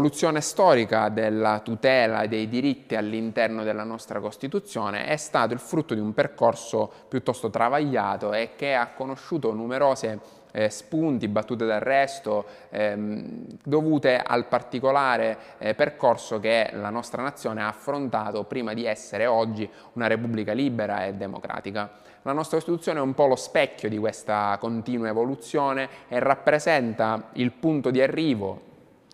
l'evoluzione 0.00 0.40
storica 0.40 1.10
della 1.10 1.60
tutela 1.62 2.24
dei 2.24 2.48
diritti 2.48 2.96
all'interno 2.96 3.64
della 3.64 3.84
nostra 3.84 4.18
Costituzione 4.18 5.04
è 5.04 5.16
stato 5.18 5.52
il 5.52 5.58
frutto 5.58 5.92
di 5.92 6.00
un 6.00 6.14
percorso 6.14 6.90
piuttosto 7.06 7.50
travagliato 7.50 8.32
e 8.32 8.52
che 8.56 8.74
ha 8.74 8.92
conosciuto 8.96 9.52
numerose 9.52 10.38
eh, 10.52 10.70
spunti, 10.70 11.28
battute 11.28 11.66
d'arresto, 11.66 12.46
ehm, 12.70 13.44
dovute 13.62 14.16
al 14.16 14.46
particolare 14.46 15.36
eh, 15.58 15.74
percorso 15.74 16.40
che 16.40 16.70
la 16.72 16.88
nostra 16.88 17.22
nazione 17.22 17.60
ha 17.60 17.68
affrontato 17.68 18.44
prima 18.44 18.72
di 18.72 18.86
essere 18.86 19.26
oggi 19.26 19.68
una 19.92 20.06
repubblica 20.06 20.52
libera 20.52 21.04
e 21.04 21.12
democratica. 21.12 21.90
La 22.22 22.32
nostra 22.32 22.56
Costituzione 22.56 23.00
è 23.00 23.02
un 23.02 23.12
po' 23.12 23.26
lo 23.26 23.36
specchio 23.36 23.90
di 23.90 23.98
questa 23.98 24.56
continua 24.58 25.08
evoluzione 25.08 25.88
e 26.08 26.18
rappresenta 26.20 27.28
il 27.34 27.52
punto 27.52 27.90
di 27.90 28.00
arrivo 28.00 28.68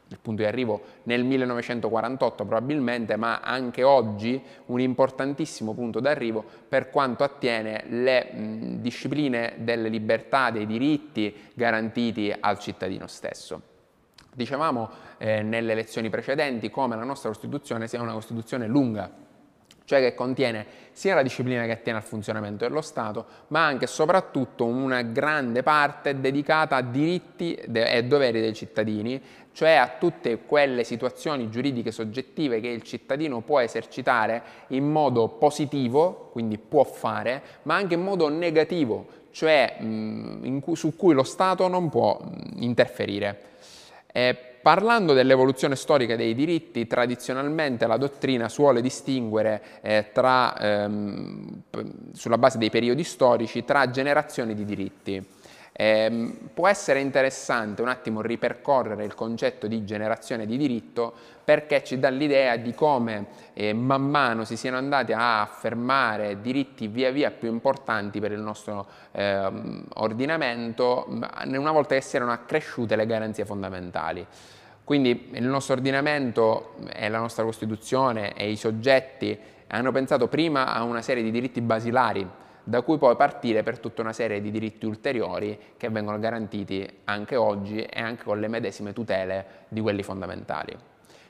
il 0.08 0.18
punto 0.20 0.42
di 0.42 0.48
arrivo 0.48 0.80
nel 1.04 1.24
1948 1.24 2.44
probabilmente, 2.44 3.16
ma 3.16 3.40
anche 3.40 3.82
oggi 3.82 4.40
un 4.66 4.80
importantissimo 4.80 5.74
punto 5.74 5.98
d'arrivo 5.98 6.44
per 6.68 6.90
quanto 6.90 7.24
attiene 7.24 7.84
le 7.88 8.32
mh, 8.32 8.80
discipline 8.80 9.54
delle 9.58 9.88
libertà, 9.88 10.50
dei 10.50 10.66
diritti 10.66 11.34
garantiti 11.54 12.32
al 12.38 12.58
cittadino 12.58 13.06
stesso. 13.06 13.74
Dicevamo 14.32 14.90
eh, 15.18 15.42
nelle 15.42 15.74
lezioni 15.74 16.10
precedenti 16.10 16.70
come 16.70 16.94
la 16.94 17.04
nostra 17.04 17.30
Costituzione 17.30 17.88
sia 17.88 18.02
una 18.02 18.12
Costituzione 18.12 18.66
lunga, 18.66 19.10
cioè 19.86 20.00
che 20.00 20.14
contiene 20.14 20.66
sia 20.92 21.14
la 21.14 21.22
disciplina 21.22 21.64
che 21.64 21.72
attiene 21.72 21.98
al 21.98 22.04
funzionamento 22.04 22.66
dello 22.66 22.80
Stato, 22.80 23.24
ma 23.48 23.64
anche 23.64 23.84
e 23.84 23.88
soprattutto 23.88 24.64
una 24.64 25.02
grande 25.02 25.62
parte 25.62 26.20
dedicata 26.20 26.76
a 26.76 26.82
diritti 26.82 27.54
e 27.54 28.04
doveri 28.04 28.40
dei 28.40 28.52
cittadini, 28.52 29.22
cioè 29.52 29.72
a 29.72 29.92
tutte 29.98 30.38
quelle 30.44 30.84
situazioni 30.84 31.48
giuridiche 31.48 31.92
soggettive 31.92 32.60
che 32.60 32.68
il 32.68 32.82
cittadino 32.82 33.40
può 33.40 33.60
esercitare 33.60 34.42
in 34.68 34.90
modo 34.90 35.28
positivo, 35.28 36.30
quindi 36.32 36.58
può 36.58 36.84
fare, 36.84 37.42
ma 37.62 37.76
anche 37.76 37.94
in 37.94 38.02
modo 38.02 38.28
negativo, 38.28 39.06
cioè 39.30 39.76
mh, 39.80 40.60
cui, 40.60 40.76
su 40.76 40.96
cui 40.96 41.14
lo 41.14 41.22
Stato 41.22 41.68
non 41.68 41.88
può 41.88 42.18
mh, 42.20 42.62
interferire. 42.62 43.40
Eh, 44.12 44.55
Parlando 44.66 45.12
dell'evoluzione 45.12 45.76
storica 45.76 46.16
dei 46.16 46.34
diritti, 46.34 46.88
tradizionalmente 46.88 47.86
la 47.86 47.96
dottrina 47.98 48.48
suole 48.48 48.82
distinguere 48.82 49.62
eh, 49.80 50.06
tra, 50.12 50.58
ehm, 50.58 51.62
sulla 52.12 52.36
base 52.36 52.58
dei 52.58 52.68
periodi 52.68 53.04
storici 53.04 53.64
tra 53.64 53.88
generazioni 53.90 54.56
di 54.56 54.64
diritti. 54.64 55.24
Eh, 55.78 56.38
può 56.54 56.68
essere 56.68 57.00
interessante 57.00 57.82
un 57.82 57.88
attimo 57.88 58.22
ripercorrere 58.22 59.04
il 59.04 59.12
concetto 59.12 59.66
di 59.66 59.84
generazione 59.84 60.46
di 60.46 60.56
diritto 60.56 61.12
perché 61.44 61.84
ci 61.84 61.98
dà 61.98 62.08
l'idea 62.08 62.56
di 62.56 62.72
come 62.72 63.26
eh, 63.52 63.74
man 63.74 64.08
mano 64.08 64.44
si 64.44 64.56
siano 64.56 64.78
andati 64.78 65.12
a 65.12 65.42
affermare 65.42 66.40
diritti 66.40 66.86
via 66.86 67.10
via 67.10 67.30
più 67.30 67.50
importanti 67.50 68.20
per 68.20 68.32
il 68.32 68.40
nostro 68.40 68.86
eh, 69.12 69.50
ordinamento 69.96 71.04
una 71.08 71.72
volta 71.72 71.94
che 71.94 72.00
si 72.00 72.16
erano 72.16 72.32
accresciute 72.32 72.96
le 72.96 73.04
garanzie 73.04 73.44
fondamentali. 73.44 74.26
Quindi 74.82 75.28
il 75.32 75.44
nostro 75.44 75.74
ordinamento 75.74 76.76
e 76.90 77.10
la 77.10 77.18
nostra 77.18 77.44
Costituzione 77.44 78.32
e 78.32 78.50
i 78.50 78.56
soggetti 78.56 79.38
hanno 79.66 79.92
pensato 79.92 80.26
prima 80.26 80.72
a 80.72 80.84
una 80.84 81.02
serie 81.02 81.22
di 81.22 81.30
diritti 81.30 81.60
basilari 81.60 82.26
da 82.68 82.82
cui 82.82 82.98
poi 82.98 83.14
partire 83.14 83.62
per 83.62 83.78
tutta 83.78 84.02
una 84.02 84.12
serie 84.12 84.40
di 84.40 84.50
diritti 84.50 84.86
ulteriori 84.86 85.56
che 85.76 85.88
vengono 85.88 86.18
garantiti 86.18 86.84
anche 87.04 87.36
oggi 87.36 87.80
e 87.80 88.00
anche 88.00 88.24
con 88.24 88.40
le 88.40 88.48
medesime 88.48 88.92
tutele 88.92 89.46
di 89.68 89.80
quelli 89.80 90.02
fondamentali. 90.02 90.76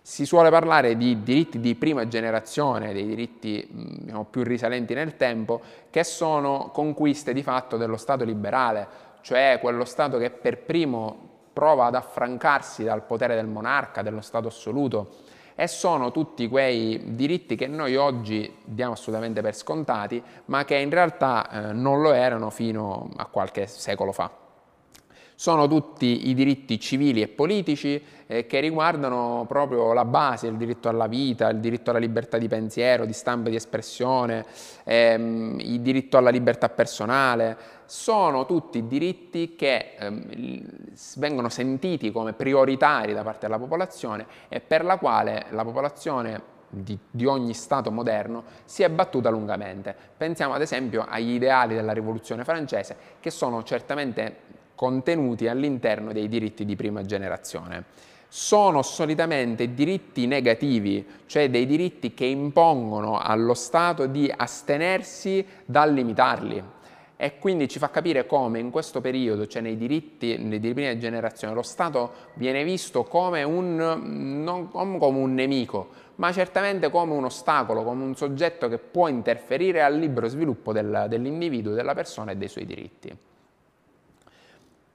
Si 0.00 0.24
suole 0.24 0.48
parlare 0.48 0.96
di 0.96 1.22
diritti 1.22 1.60
di 1.60 1.74
prima 1.74 2.08
generazione, 2.08 2.94
dei 2.94 3.04
diritti 3.04 3.68
diciamo, 3.70 4.24
più 4.24 4.44
risalenti 4.44 4.94
nel 4.94 5.16
tempo, 5.16 5.60
che 5.90 6.04
sono 6.04 6.70
conquiste 6.72 7.34
di 7.34 7.42
fatto 7.42 7.76
dello 7.76 7.98
Stato 7.98 8.24
liberale, 8.24 8.88
cioè 9.20 9.58
quello 9.60 9.84
Stato 9.84 10.16
che 10.16 10.30
per 10.30 10.62
primo 10.62 11.34
prova 11.52 11.84
ad 11.84 11.96
affrancarsi 11.96 12.82
dal 12.82 13.02
potere 13.02 13.34
del 13.34 13.46
monarca, 13.46 14.00
dello 14.00 14.22
Stato 14.22 14.48
assoluto, 14.48 15.16
e 15.56 15.66
sono 15.68 16.12
tutti 16.12 16.48
quei 16.48 17.14
diritti 17.14 17.56
che 17.56 17.66
noi 17.66 17.96
oggi 17.96 18.54
diamo 18.62 18.92
assolutamente 18.92 19.40
per 19.40 19.56
scontati, 19.56 20.22
ma 20.46 20.66
che 20.66 20.76
in 20.76 20.90
realtà 20.90 21.48
eh, 21.50 21.72
non 21.72 22.02
lo 22.02 22.12
erano 22.12 22.50
fino 22.50 23.08
a 23.16 23.24
qualche 23.24 23.66
secolo 23.66 24.12
fa. 24.12 24.30
Sono 25.38 25.66
tutti 25.66 26.28
i 26.28 26.34
diritti 26.34 26.78
civili 26.78 27.20
e 27.20 27.28
politici 27.28 28.02
eh, 28.26 28.46
che 28.46 28.60
riguardano 28.60 29.44
proprio 29.46 29.92
la 29.92 30.04
base, 30.04 30.46
il 30.46 30.56
diritto 30.56 30.88
alla 30.88 31.06
vita, 31.06 31.48
il 31.50 31.58
diritto 31.58 31.90
alla 31.90 31.98
libertà 31.98 32.38
di 32.38 32.48
pensiero, 32.48 33.04
di 33.04 33.12
stampa 33.12 33.48
e 33.48 33.50
di 33.50 33.56
espressione, 33.56 34.44
ehm, 34.84 35.58
il 35.60 35.80
diritto 35.80 36.16
alla 36.16 36.30
libertà 36.30 36.68
personale. 36.68 37.56
Sono 37.86 38.46
tutti 38.46 38.86
diritti 38.86 39.54
che 39.54 39.94
ehm, 39.96 40.58
vengono 41.16 41.48
sentiti 41.48 42.10
come 42.10 42.32
prioritari 42.32 43.12
da 43.12 43.22
parte 43.22 43.46
della 43.46 43.58
popolazione 43.58 44.26
e 44.48 44.60
per 44.60 44.84
la 44.84 44.98
quale 44.98 45.46
la 45.50 45.62
popolazione 45.62 46.54
di, 46.68 46.98
di, 47.08 47.24
ogni 47.26 47.54
Stato 47.54 47.92
moderno 47.92 48.42
si 48.64 48.82
è 48.82 48.90
battuta 48.90 49.30
lungamente. 49.30 49.94
Pensiamo 50.16 50.54
ad 50.54 50.62
esempio 50.62 51.06
agli 51.08 51.34
ideali 51.34 51.74
della 51.74 51.92
rivoluzione 51.92 52.44
francese 52.44 52.96
che 53.20 53.30
sono 53.30 53.62
certamente 53.62 54.36
contenuti 54.74 55.48
all'interno 55.48 56.12
dei 56.12 56.28
diritti 56.28 56.64
di 56.64 56.76
prima 56.76 57.02
generazione. 57.02 57.84
Sono 58.28 58.82
solitamente 58.82 59.72
diritti 59.72 60.26
negativi, 60.26 61.06
cioè 61.26 61.48
dei 61.48 61.64
diritti 61.64 62.12
che 62.12 62.26
impongono 62.26 63.18
allo 63.18 63.54
Stato 63.54 64.06
di 64.06 64.32
astenersi 64.36 65.46
dal 65.64 65.92
limitarli. 65.92 66.74
E 67.18 67.38
quindi 67.38 67.66
ci 67.66 67.78
fa 67.78 67.88
capire 67.88 68.26
come 68.26 68.58
in 68.58 68.70
questo 68.70 69.00
periodo, 69.00 69.46
cioè 69.46 69.62
nei 69.62 69.78
diritti 69.78 70.58
di 70.58 70.74
prima 70.74 70.98
generazione, 70.98 71.54
lo 71.54 71.62
Stato 71.62 72.12
viene 72.34 72.62
visto 72.62 73.04
come 73.04 73.42
un, 73.42 74.42
non 74.44 74.68
come 74.68 75.18
un 75.18 75.32
nemico, 75.32 75.88
ma 76.16 76.30
certamente 76.30 76.90
come 76.90 77.14
un 77.14 77.24
ostacolo, 77.24 77.84
come 77.84 78.04
un 78.04 78.14
soggetto 78.14 78.68
che 78.68 78.76
può 78.76 79.08
interferire 79.08 79.82
al 79.82 79.96
libero 79.96 80.28
sviluppo 80.28 80.72
del, 80.72 81.06
dell'individuo, 81.08 81.72
della 81.72 81.94
persona 81.94 82.32
e 82.32 82.36
dei 82.36 82.48
suoi 82.48 82.66
diritti. 82.66 83.16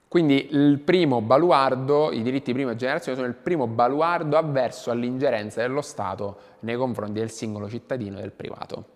Quindi 0.06 0.48
il 0.52 0.78
primo 0.78 1.22
baluardo, 1.22 2.12
i 2.12 2.22
diritti 2.22 2.52
di 2.52 2.52
prima 2.52 2.76
generazione 2.76 3.16
sono 3.16 3.28
il 3.28 3.34
primo 3.34 3.66
baluardo 3.66 4.36
avverso 4.36 4.90
all'ingerenza 4.90 5.62
dello 5.62 5.80
Stato 5.80 6.36
nei 6.60 6.76
confronti 6.76 7.18
del 7.18 7.30
singolo 7.30 7.68
cittadino 7.68 8.18
e 8.18 8.20
del 8.20 8.32
privato. 8.32 8.91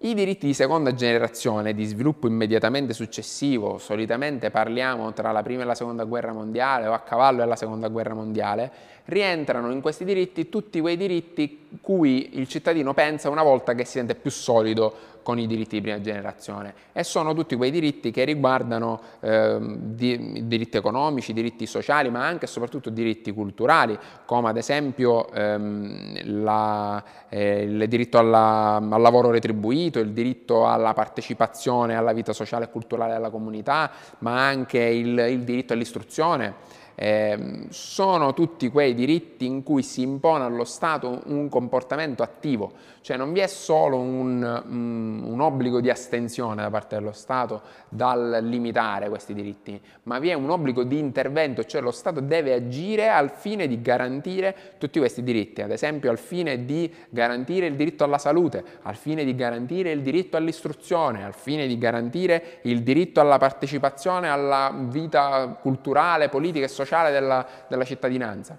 I 0.00 0.12
diritti 0.12 0.46
di 0.46 0.54
seconda 0.54 0.92
generazione, 0.92 1.72
di 1.72 1.84
sviluppo 1.84 2.26
immediatamente 2.26 2.92
successivo, 2.92 3.78
solitamente 3.78 4.50
parliamo 4.50 5.12
tra 5.12 5.30
la 5.32 5.42
prima 5.42 5.62
e 5.62 5.64
la 5.64 5.74
seconda 5.74 6.04
guerra 6.04 6.32
mondiale 6.32 6.88
o 6.88 6.92
a 6.92 6.98
cavallo 6.98 7.38
della 7.38 7.56
seconda 7.56 7.88
guerra 7.88 8.12
mondiale, 8.12 8.70
rientrano 9.06 9.70
in 9.70 9.80
questi 9.80 10.04
diritti 10.04 10.48
tutti 10.48 10.80
quei 10.80 10.96
diritti 10.96 11.66
cui 11.80 12.38
il 12.38 12.48
cittadino 12.48 12.94
pensa 12.94 13.28
una 13.30 13.42
volta 13.42 13.74
che 13.74 13.84
si 13.84 13.92
sente 13.92 14.14
più 14.14 14.30
solido 14.30 15.12
con 15.24 15.38
i 15.38 15.46
diritti 15.46 15.76
di 15.76 15.80
prima 15.80 16.00
generazione. 16.00 16.74
E 16.92 17.02
sono 17.02 17.34
tutti 17.34 17.56
quei 17.56 17.70
diritti 17.70 18.10
che 18.10 18.24
riguardano 18.24 19.00
eh, 19.20 19.56
di, 19.60 20.46
diritti 20.46 20.76
economici, 20.76 21.32
diritti 21.32 21.66
sociali, 21.66 22.10
ma 22.10 22.24
anche 22.24 22.44
e 22.44 22.48
soprattutto 22.48 22.90
diritti 22.90 23.32
culturali, 23.32 23.98
come 24.26 24.50
ad 24.50 24.58
esempio 24.58 25.32
ehm, 25.32 26.42
la, 26.42 27.02
eh, 27.30 27.62
il 27.62 27.88
diritto 27.88 28.18
alla, 28.18 28.76
al 28.76 29.00
lavoro 29.00 29.30
retribuito, 29.30 29.98
il 29.98 30.12
diritto 30.12 30.68
alla 30.68 30.92
partecipazione 30.92 31.96
alla 31.96 32.12
vita 32.12 32.34
sociale 32.34 32.66
e 32.66 32.70
culturale 32.70 33.14
della 33.14 33.30
comunità, 33.30 33.90
ma 34.18 34.46
anche 34.46 34.78
il, 34.78 35.18
il 35.18 35.42
diritto 35.42 35.72
all'istruzione 35.72 36.82
eh, 36.94 37.66
sono 37.70 38.32
tutti 38.34 38.68
quei 38.68 38.94
diritti 38.94 39.46
in 39.46 39.62
cui 39.62 39.82
si 39.82 40.02
impone 40.02 40.44
allo 40.44 40.64
Stato 40.64 41.22
un 41.26 41.48
comportamento 41.48 42.22
attivo, 42.22 42.72
cioè 43.00 43.16
non 43.16 43.32
vi 43.32 43.40
è 43.40 43.46
solo 43.46 43.98
un, 43.98 44.62
um, 44.66 45.22
un, 45.26 45.40
obbligo 45.40 45.80
di 45.80 45.90
astensione 45.90 46.62
da 46.62 46.70
parte 46.70 46.96
dello 46.96 47.12
Stato 47.12 47.62
dal 47.88 48.38
limitare 48.42 49.08
questi 49.08 49.34
diritti, 49.34 49.80
ma 50.04 50.18
vi 50.18 50.28
è 50.28 50.34
un 50.34 50.50
obbligo 50.50 50.84
di 50.84 50.98
intervento, 50.98 51.64
cioè 51.64 51.80
lo 51.80 51.90
Stato 51.90 52.20
deve 52.20 52.52
agire 52.54 53.08
al 53.08 53.30
fine 53.30 53.66
di 53.66 53.80
garantire 53.82 54.54
tutti 54.78 54.98
questi 54.98 55.22
diritti, 55.22 55.62
ad 55.62 55.70
esempio 55.70 56.10
al 56.10 56.18
fine 56.18 56.64
di 56.64 56.92
garantire 57.08 57.66
il 57.66 57.74
diritto 57.74 58.04
alla 58.04 58.18
salute, 58.18 58.64
al 58.82 58.96
fine 58.96 59.24
di 59.24 59.34
garantire 59.34 59.90
il 59.90 60.02
diritto 60.02 60.36
all'istruzione, 60.36 61.24
al 61.24 61.34
fine 61.34 61.66
di 61.66 61.76
garantire 61.76 62.60
il 62.62 62.82
diritto 62.82 63.20
alla 63.20 63.38
partecipazione 63.38 64.28
alla 64.28 64.72
vita 64.74 65.58
culturale, 65.60 66.28
politica 66.28 66.64
e 66.64 66.68
sociale 66.68 66.82
sociale 66.84 67.10
della, 67.10 67.46
della 67.68 67.84
cittadinanza. 67.84 68.58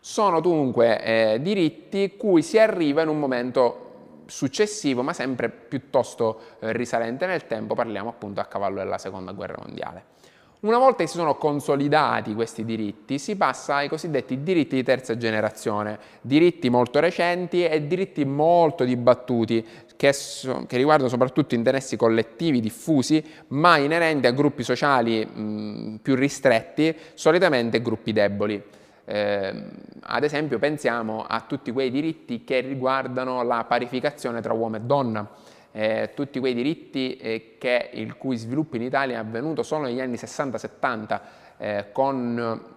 Sono 0.00 0.40
dunque 0.40 1.02
eh, 1.02 1.38
diritti 1.40 2.16
cui 2.16 2.42
si 2.42 2.58
arriva 2.58 3.02
in 3.02 3.08
un 3.08 3.18
momento 3.18 3.88
successivo, 4.26 5.02
ma 5.02 5.12
sempre 5.12 5.48
piuttosto 5.48 6.40
eh, 6.60 6.72
risalente 6.72 7.26
nel 7.26 7.46
tempo, 7.46 7.74
parliamo 7.74 8.08
appunto 8.08 8.40
a 8.40 8.44
cavallo 8.44 8.78
della 8.78 8.98
seconda 8.98 9.32
guerra 9.32 9.56
mondiale. 9.64 10.16
Una 10.60 10.78
volta 10.78 11.04
che 11.04 11.06
si 11.06 11.16
sono 11.16 11.36
consolidati 11.36 12.34
questi 12.34 12.64
diritti, 12.64 13.20
si 13.20 13.36
passa 13.36 13.76
ai 13.76 13.88
cosiddetti 13.88 14.42
diritti 14.42 14.74
di 14.74 14.82
terza 14.82 15.16
generazione, 15.16 15.98
diritti 16.20 16.68
molto 16.68 16.98
recenti 16.98 17.64
e 17.64 17.86
diritti 17.86 18.24
molto 18.24 18.82
dibattuti, 18.82 19.64
che, 19.98 20.12
so, 20.12 20.64
che 20.68 20.76
riguardano 20.76 21.08
soprattutto 21.08 21.56
interessi 21.56 21.96
collettivi 21.96 22.60
diffusi, 22.60 23.22
ma 23.48 23.78
inerenti 23.78 24.28
a 24.28 24.30
gruppi 24.30 24.62
sociali 24.62 25.26
mh, 25.26 25.98
più 26.02 26.14
ristretti, 26.14 26.94
solitamente 27.14 27.82
gruppi 27.82 28.12
deboli. 28.12 28.62
Eh, 29.04 29.62
ad 30.02 30.22
esempio 30.22 30.60
pensiamo 30.60 31.24
a 31.26 31.40
tutti 31.40 31.72
quei 31.72 31.90
diritti 31.90 32.44
che 32.44 32.60
riguardano 32.60 33.42
la 33.42 33.64
parificazione 33.64 34.40
tra 34.40 34.52
uomo 34.52 34.76
e 34.76 34.80
donna, 34.82 35.28
eh, 35.72 36.12
tutti 36.14 36.38
quei 36.38 36.54
diritti 36.54 37.16
eh, 37.16 37.56
che, 37.58 37.90
il 37.94 38.16
cui 38.16 38.36
sviluppo 38.36 38.76
in 38.76 38.82
Italia 38.82 39.16
è 39.16 39.18
avvenuto 39.18 39.64
solo 39.64 39.86
negli 39.86 40.00
anni 40.00 40.14
60-70 40.14 41.20
eh, 41.56 41.86
con 41.90 42.76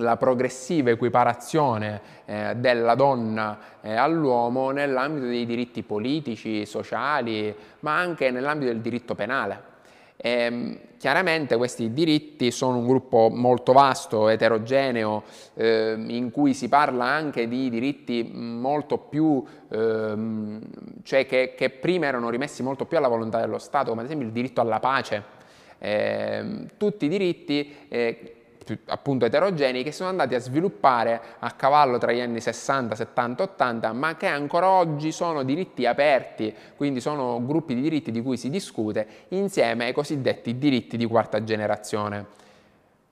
la 0.00 0.16
progressiva 0.16 0.90
equiparazione 0.90 2.00
eh, 2.24 2.54
della 2.56 2.94
donna 2.94 3.58
eh, 3.80 3.94
all'uomo 3.94 4.70
nell'ambito 4.70 5.26
dei 5.26 5.46
diritti 5.46 5.82
politici, 5.82 6.66
sociali, 6.66 7.54
ma 7.80 7.98
anche 7.98 8.30
nell'ambito 8.30 8.72
del 8.72 8.80
diritto 8.80 9.14
penale. 9.14 9.68
E, 10.16 10.30
ehm, 10.30 10.78
chiaramente 10.98 11.56
questi 11.56 11.94
diritti 11.94 12.50
sono 12.50 12.76
un 12.78 12.86
gruppo 12.86 13.30
molto 13.30 13.72
vasto, 13.72 14.28
eterogeneo, 14.28 15.22
eh, 15.54 15.94
in 16.08 16.30
cui 16.30 16.52
si 16.52 16.68
parla 16.68 17.06
anche 17.06 17.48
di 17.48 17.70
diritti 17.70 18.30
molto 18.34 18.98
più, 18.98 19.42
ehm, 19.70 20.60
cioè 21.02 21.24
che, 21.24 21.54
che, 21.56 21.70
prima 21.70 22.06
erano 22.06 22.28
rimessi 22.28 22.62
molto 22.62 22.84
più 22.84 22.98
alla 22.98 23.08
volontà 23.08 23.40
dello 23.40 23.58
Stato, 23.58 23.88
come 23.88 24.02
ad 24.02 24.06
esempio 24.06 24.26
il 24.26 24.32
diritto 24.32 24.60
alla 24.60 24.78
pace. 24.78 25.38
Eh, 25.78 26.66
tutti 26.76 27.06
i 27.06 27.08
diritti 27.08 27.74
eh, 27.88 28.39
appunto 28.86 29.24
eterogenei 29.24 29.82
che 29.82 29.92
sono 29.92 30.08
andati 30.08 30.34
a 30.34 30.38
sviluppare 30.38 31.20
a 31.38 31.50
cavallo 31.52 31.98
tra 31.98 32.12
gli 32.12 32.20
anni 32.20 32.40
60, 32.40 32.94
70, 32.94 33.42
80, 33.42 33.92
ma 33.92 34.16
che 34.16 34.26
ancora 34.26 34.68
oggi 34.68 35.12
sono 35.12 35.42
diritti 35.42 35.86
aperti, 35.86 36.54
quindi 36.76 37.00
sono 37.00 37.44
gruppi 37.44 37.74
di 37.74 37.80
diritti 37.80 38.10
di 38.10 38.22
cui 38.22 38.36
si 38.36 38.50
discute 38.50 39.06
insieme 39.28 39.86
ai 39.86 39.92
cosiddetti 39.92 40.58
diritti 40.58 40.96
di 40.96 41.06
quarta 41.06 41.42
generazione. 41.42 42.38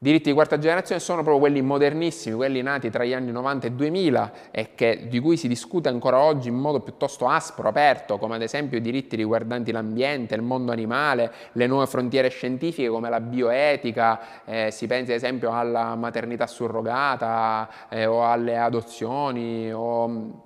Diritti 0.00 0.28
di 0.28 0.32
quarta 0.32 0.58
generazione 0.58 1.00
sono 1.00 1.22
proprio 1.22 1.40
quelli 1.40 1.60
modernissimi, 1.60 2.36
quelli 2.36 2.62
nati 2.62 2.88
tra 2.88 3.04
gli 3.04 3.12
anni 3.12 3.32
90 3.32 3.66
e 3.66 3.72
2000 3.72 4.32
e 4.52 4.74
che, 4.76 5.08
di 5.08 5.18
cui 5.18 5.36
si 5.36 5.48
discute 5.48 5.88
ancora 5.88 6.20
oggi 6.20 6.46
in 6.46 6.54
modo 6.54 6.78
piuttosto 6.78 7.26
aspro, 7.26 7.66
aperto, 7.66 8.16
come 8.16 8.36
ad 8.36 8.42
esempio 8.42 8.78
i 8.78 8.80
diritti 8.80 9.16
riguardanti 9.16 9.72
l'ambiente, 9.72 10.36
il 10.36 10.42
mondo 10.42 10.70
animale, 10.70 11.32
le 11.50 11.66
nuove 11.66 11.86
frontiere 11.86 12.28
scientifiche 12.28 12.88
come 12.88 13.10
la 13.10 13.18
bioetica, 13.18 14.44
eh, 14.44 14.70
si 14.70 14.86
pensi 14.86 15.10
ad 15.10 15.16
esempio 15.16 15.50
alla 15.50 15.96
maternità 15.96 16.46
surrogata 16.46 17.68
eh, 17.88 18.06
o 18.06 18.24
alle 18.24 18.56
adozioni 18.56 19.72
o 19.72 20.44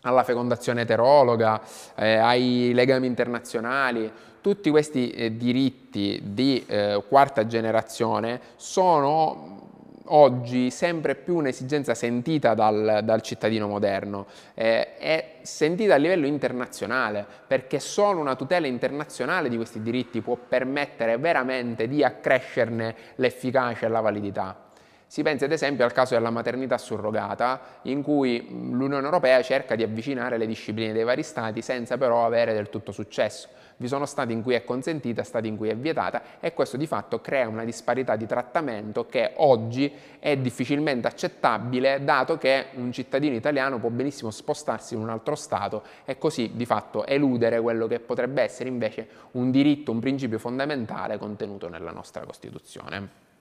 alla 0.00 0.22
fecondazione 0.22 0.80
eterologa, 0.80 1.60
eh, 1.94 2.16
ai 2.16 2.72
legami 2.72 3.06
internazionali 3.06 4.10
tutti 4.44 4.68
questi 4.68 5.08
eh, 5.08 5.38
diritti 5.38 6.20
di 6.22 6.62
eh, 6.66 7.02
quarta 7.08 7.46
generazione 7.46 8.38
sono 8.56 10.02
oggi 10.08 10.68
sempre 10.68 11.14
più 11.14 11.36
un'esigenza 11.36 11.94
sentita 11.94 12.52
dal, 12.52 13.00
dal, 13.04 13.22
cittadino 13.22 13.66
moderno 13.66 14.26
eh, 14.52 14.96
e 14.98 15.24
sentita 15.40 15.94
a 15.94 15.96
livello 15.96 16.26
internazionale 16.26 17.24
perché 17.46 17.80
solo 17.80 18.20
una 18.20 18.36
tutela 18.36 18.66
internazionale 18.66 19.48
di 19.48 19.56
questi 19.56 19.80
diritti 19.80 20.20
può 20.20 20.36
permettere 20.36 21.16
veramente 21.16 21.88
di 21.88 22.04
accrescerne 22.04 22.94
l'efficacia 23.14 23.86
e 23.86 23.88
la 23.88 24.00
validità. 24.00 24.63
Si 25.06 25.22
pensa 25.22 25.44
ad 25.44 25.52
esempio 25.52 25.84
al 25.84 25.92
caso 25.92 26.14
della 26.14 26.30
maternità 26.30 26.78
surrogata, 26.78 27.60
in 27.82 28.02
cui 28.02 28.46
l'Unione 28.48 29.04
Europea 29.04 29.42
cerca 29.42 29.76
di 29.76 29.82
avvicinare 29.82 30.38
le 30.38 30.46
discipline 30.46 30.92
dei 30.92 31.04
vari 31.04 31.22
Stati 31.22 31.62
senza 31.62 31.96
però 31.96 32.24
avere 32.24 32.52
del 32.52 32.68
tutto 32.68 32.90
successo. 32.90 33.48
Vi 33.76 33.88
sono 33.88 34.06
stati 34.06 34.32
in 34.32 34.42
cui 34.42 34.54
è 34.54 34.64
consentita, 34.64 35.22
stati 35.24 35.48
in 35.48 35.56
cui 35.56 35.68
è 35.68 35.76
vietata 35.76 36.22
e 36.38 36.52
questo 36.52 36.76
di 36.76 36.86
fatto 36.86 37.20
crea 37.20 37.48
una 37.48 37.64
disparità 37.64 38.14
di 38.14 38.26
trattamento 38.26 39.06
che 39.06 39.32
oggi 39.36 39.92
è 40.20 40.36
difficilmente 40.36 41.08
accettabile 41.08 42.02
dato 42.04 42.38
che 42.38 42.66
un 42.74 42.92
cittadino 42.92 43.34
italiano 43.34 43.78
può 43.78 43.90
benissimo 43.90 44.30
spostarsi 44.30 44.94
in 44.94 45.00
un 45.00 45.10
altro 45.10 45.34
Stato 45.34 45.82
e 46.04 46.18
così 46.18 46.52
di 46.54 46.66
fatto 46.66 47.04
eludere 47.04 47.60
quello 47.60 47.86
che 47.88 47.98
potrebbe 47.98 48.42
essere 48.42 48.68
invece 48.68 49.08
un 49.32 49.50
diritto, 49.50 49.90
un 49.90 49.98
principio 49.98 50.38
fondamentale 50.38 51.18
contenuto 51.18 51.68
nella 51.68 51.90
nostra 51.90 52.24
Costituzione. 52.24 53.33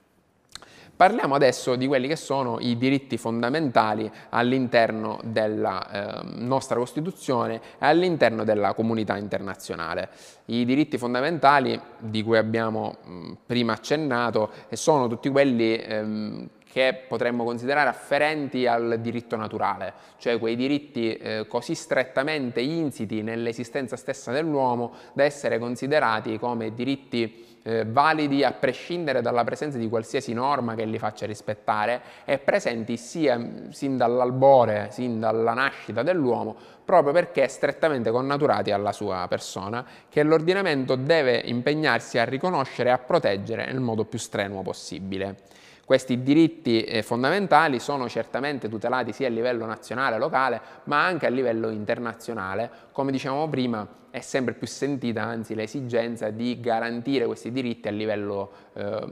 Parliamo 0.96 1.34
adesso 1.34 1.76
di 1.76 1.88
quelli 1.88 2.08
che 2.08 2.16
sono 2.16 2.60
i 2.60 2.78
diritti 2.78 3.18
fondamentali 3.18 4.10
all'interno 4.30 5.20
della 5.24 6.22
eh, 6.22 6.24
nostra 6.36 6.78
Costituzione 6.78 7.56
e 7.56 7.60
all'interno 7.80 8.44
della 8.44 8.74
comunità 8.76 9.18
internazionale. 9.18 10.10
I 10.46 10.66
diritti 10.66 11.00
fondamentali 11.00 11.80
di 11.98 12.22
cui 12.22 12.38
abbiamo 12.38 12.98
mh, 13.04 13.32
prima 13.46 13.74
accennato 13.74 14.52
sono 14.72 15.08
tutti 15.08 15.30
quelli 15.30 15.76
ehm, 15.76 16.50
che 16.74 17.04
potremmo 17.08 17.44
considerare 17.44 17.90
afferenti 17.90 18.66
al 18.66 18.98
diritto 19.00 19.36
naturale, 19.36 19.94
cioè 20.18 20.40
quei 20.40 20.56
diritti 20.56 21.14
eh, 21.14 21.46
così 21.48 21.76
strettamente 21.76 22.62
insiti 22.62 23.22
nell'esistenza 23.22 23.96
stessa 23.96 24.32
dell'uomo 24.32 24.94
da 25.14 25.24
essere 25.24 25.60
considerati 25.60 26.40
come 26.40 26.74
diritti 26.74 27.53
eh, 27.64 27.86
validi 27.86 28.44
a 28.44 28.52
prescindere 28.52 29.22
dalla 29.22 29.44
presenza 29.44 29.78
di 29.78 29.90
qualsiasi 29.90 30.34
norma 30.34 30.76
che 30.76 30.86
li 30.86 31.00
faccia 31.00 31.26
rispettare 31.26 32.02
e 32.26 32.38
presenti 32.38 32.98
sia 32.98 33.40
sin 33.70 33.98
dall'albore, 33.98 34.90
sin 34.92 35.20
dalla 35.20 35.54
nascita 35.54 36.04
dell'uomo, 36.04 36.56
proprio 36.84 37.14
perché 37.14 37.48
strettamente 37.48 38.12
connaturati 38.12 38.72
alla 38.72 38.92
sua 38.92 39.26
persona, 39.30 39.86
che 40.10 40.24
l'ordinamento 40.24 40.96
deve 40.96 41.42
impegnarsi 41.46 42.18
a 42.18 42.26
riconoscere 42.26 42.90
e 42.90 42.92
a 42.92 42.98
proteggere 42.98 43.66
nel 43.66 43.80
modo 43.80 44.06
più 44.06 44.20
strenuo 44.20 44.62
possibile. 44.62 45.38
Questi 45.86 46.24
diritti 46.24 46.82
eh, 46.82 47.02
fondamentali 47.02 47.78
sono 47.78 48.08
certamente 48.08 48.70
tutelati 48.70 49.12
sia 49.12 49.28
a 49.28 49.30
livello 49.30 49.66
nazionale, 49.66 50.18
locale, 50.18 50.62
ma 50.86 51.04
anche 51.04 51.26
a 51.26 51.30
livello 51.30 51.70
internazionale. 51.70 52.70
Come 52.94 53.12
dicevamo 53.12 53.50
prima, 53.50 53.88
è 54.14 54.20
sempre 54.20 54.54
più 54.54 54.68
sentita 54.68 55.24
anzi 55.24 55.56
l'esigenza 55.56 56.30
di 56.30 56.60
garantire 56.60 57.26
questi 57.26 57.52
diritti 57.52 57.88
a 57.88 57.92
livello 57.92 58.52
eh, 58.74 59.08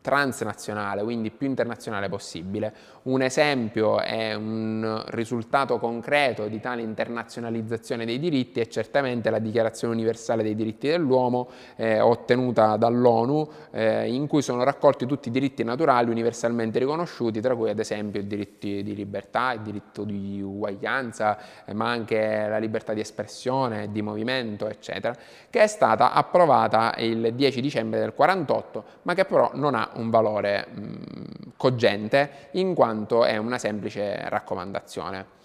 transnazionale, 0.00 1.04
quindi 1.04 1.30
più 1.30 1.46
internazionale 1.46 2.08
possibile. 2.08 2.74
Un 3.02 3.22
esempio 3.22 4.00
è 4.00 4.34
un 4.34 5.04
risultato 5.10 5.78
concreto 5.78 6.48
di 6.48 6.58
tale 6.58 6.82
internazionalizzazione 6.82 8.04
dei 8.04 8.18
diritti 8.18 8.58
è 8.58 8.66
certamente 8.66 9.30
la 9.30 9.38
Dichiarazione 9.38 9.94
universale 9.94 10.42
dei 10.42 10.56
diritti 10.56 10.88
dell'uomo 10.88 11.48
eh, 11.76 12.00
ottenuta 12.00 12.76
dall'ONU 12.76 13.50
eh, 13.70 14.12
in 14.12 14.26
cui 14.26 14.42
sono 14.42 14.64
raccolti 14.64 15.06
tutti 15.06 15.28
i 15.28 15.30
diritti 15.30 15.62
naturali 15.62 16.10
universalmente 16.10 16.80
riconosciuti, 16.80 17.40
tra 17.40 17.54
cui 17.54 17.70
ad 17.70 17.78
esempio 17.78 18.20
i 18.20 18.26
diritti 18.26 18.82
di 18.82 18.96
libertà, 18.96 19.52
il 19.52 19.60
diritto 19.60 20.02
di 20.02 20.42
uguaglianza, 20.42 21.64
eh, 21.64 21.72
ma 21.72 21.88
anche 21.88 22.46
la 22.48 22.58
libertà 22.58 22.87
di 22.92 23.00
espressione, 23.00 23.90
di 23.90 24.02
movimento, 24.02 24.68
eccetera, 24.68 25.14
che 25.50 25.60
è 25.60 25.66
stata 25.66 26.12
approvata 26.12 26.94
il 26.98 27.34
10 27.34 27.60
dicembre 27.60 28.00
del 28.00 28.14
48, 28.14 28.84
ma 29.02 29.14
che 29.14 29.24
però 29.24 29.50
non 29.54 29.74
ha 29.74 29.90
un 29.94 30.10
valore 30.10 30.66
mh, 30.68 31.52
cogente 31.56 32.48
in 32.52 32.74
quanto 32.74 33.24
è 33.24 33.36
una 33.36 33.58
semplice 33.58 34.28
raccomandazione. 34.28 35.36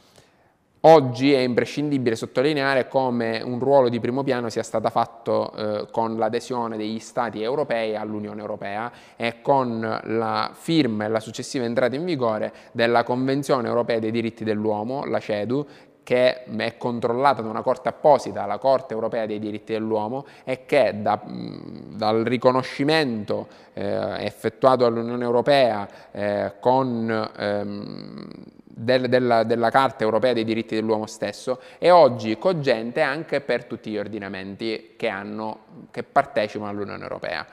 Oggi 0.86 1.32
è 1.32 1.40
imprescindibile 1.40 2.14
sottolineare 2.14 2.90
come 2.90 3.42
un 3.42 3.58
ruolo 3.58 3.88
di 3.88 4.02
primo 4.02 4.22
piano 4.22 4.50
sia 4.50 4.64
stato 4.64 4.90
fatto 4.90 5.54
eh, 5.54 5.88
con 5.90 6.18
l'adesione 6.18 6.76
degli 6.76 7.00
Stati 7.00 7.42
europei 7.42 7.96
all'Unione 7.96 8.42
Europea 8.42 8.92
e 9.16 9.42
con 9.42 9.80
la 9.80 10.52
firma 10.52 11.06
e 11.06 11.08
la 11.08 11.22
successiva 11.22 11.64
entrata 11.64 11.96
in 11.96 12.04
vigore 12.04 12.52
della 12.74 13.04
Convenzione 13.04 13.70
Europea 13.70 14.00
dei 14.00 14.12
diritti 14.12 14.44
dell'uomo, 14.44 15.06
la 15.06 15.22
CEDU, 15.22 15.66
che 16.04 16.44
è 16.44 16.78
controllata 16.78 17.42
da 17.42 17.50
una 17.50 17.62
corte 17.62 17.90
apposita, 17.90 18.46
la 18.46 18.58
Corte 18.58 18.94
europea 18.94 19.26
dei 19.26 19.40
diritti 19.40 19.74
dell'uomo, 19.74 20.26
e 20.44 20.66
che 20.66 21.02
da, 21.02 21.20
dal 21.26 22.24
riconoscimento 22.24 23.48
eh, 23.74 24.26
effettuato 24.26 24.84
dall'Unione 24.84 25.24
Europea 25.24 25.88
eh, 26.12 26.54
con 26.60 27.32
ehm, 27.38 28.28
del, 28.76 29.08
della, 29.08 29.44
della, 29.44 29.70
Carta 29.70 30.04
europea 30.04 30.34
dei 30.34 30.44
diritti 30.44 30.76
dell'uomo 30.76 31.06
stesso 31.06 31.60
è 31.78 31.92
oggi 31.92 32.38
cogente 32.38 33.02
anche 33.02 33.40
per 33.42 33.66
tutti 33.66 33.92
gli 33.92 33.98
ordinamenti 33.98 34.96
che, 34.98 35.08
hanno, 35.08 35.60
che 35.92 36.04
partecipano 36.04 36.72
all'Unione 36.72 37.04
Europea 37.04 37.46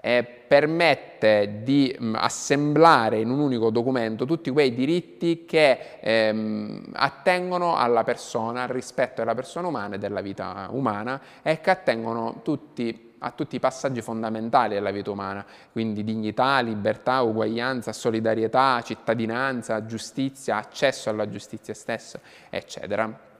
eh, 0.00 0.22
permette 0.22 1.60
di 1.62 1.94
mh, 1.98 2.14
assemblare 2.16 3.18
in 3.18 3.30
un 3.30 3.40
unico 3.40 3.70
documento 3.70 4.24
tutti 4.24 4.50
quei 4.50 4.72
diritti 4.74 5.44
che 5.44 5.98
ehm, 6.00 6.90
attengono 6.92 7.76
alla 7.76 8.04
persona, 8.04 8.62
al 8.62 8.68
rispetto 8.68 9.16
della 9.16 9.34
persona 9.34 9.66
umana 9.66 9.96
e 9.96 9.98
della 9.98 10.20
vita 10.20 10.68
umana 10.70 11.20
e 11.42 11.60
che 11.60 11.70
attengono 11.70 12.40
tutti 12.42 13.06
a 13.20 13.32
tutti 13.32 13.56
i 13.56 13.58
passaggi 13.58 14.00
fondamentali 14.00 14.74
della 14.74 14.92
vita 14.92 15.10
umana, 15.10 15.44
quindi 15.72 16.04
dignità, 16.04 16.60
libertà, 16.60 17.20
uguaglianza, 17.22 17.92
solidarietà, 17.92 18.80
cittadinanza, 18.84 19.84
giustizia, 19.86 20.58
accesso 20.58 21.10
alla 21.10 21.28
giustizia 21.28 21.74
stessa, 21.74 22.20
eccetera. 22.48 23.37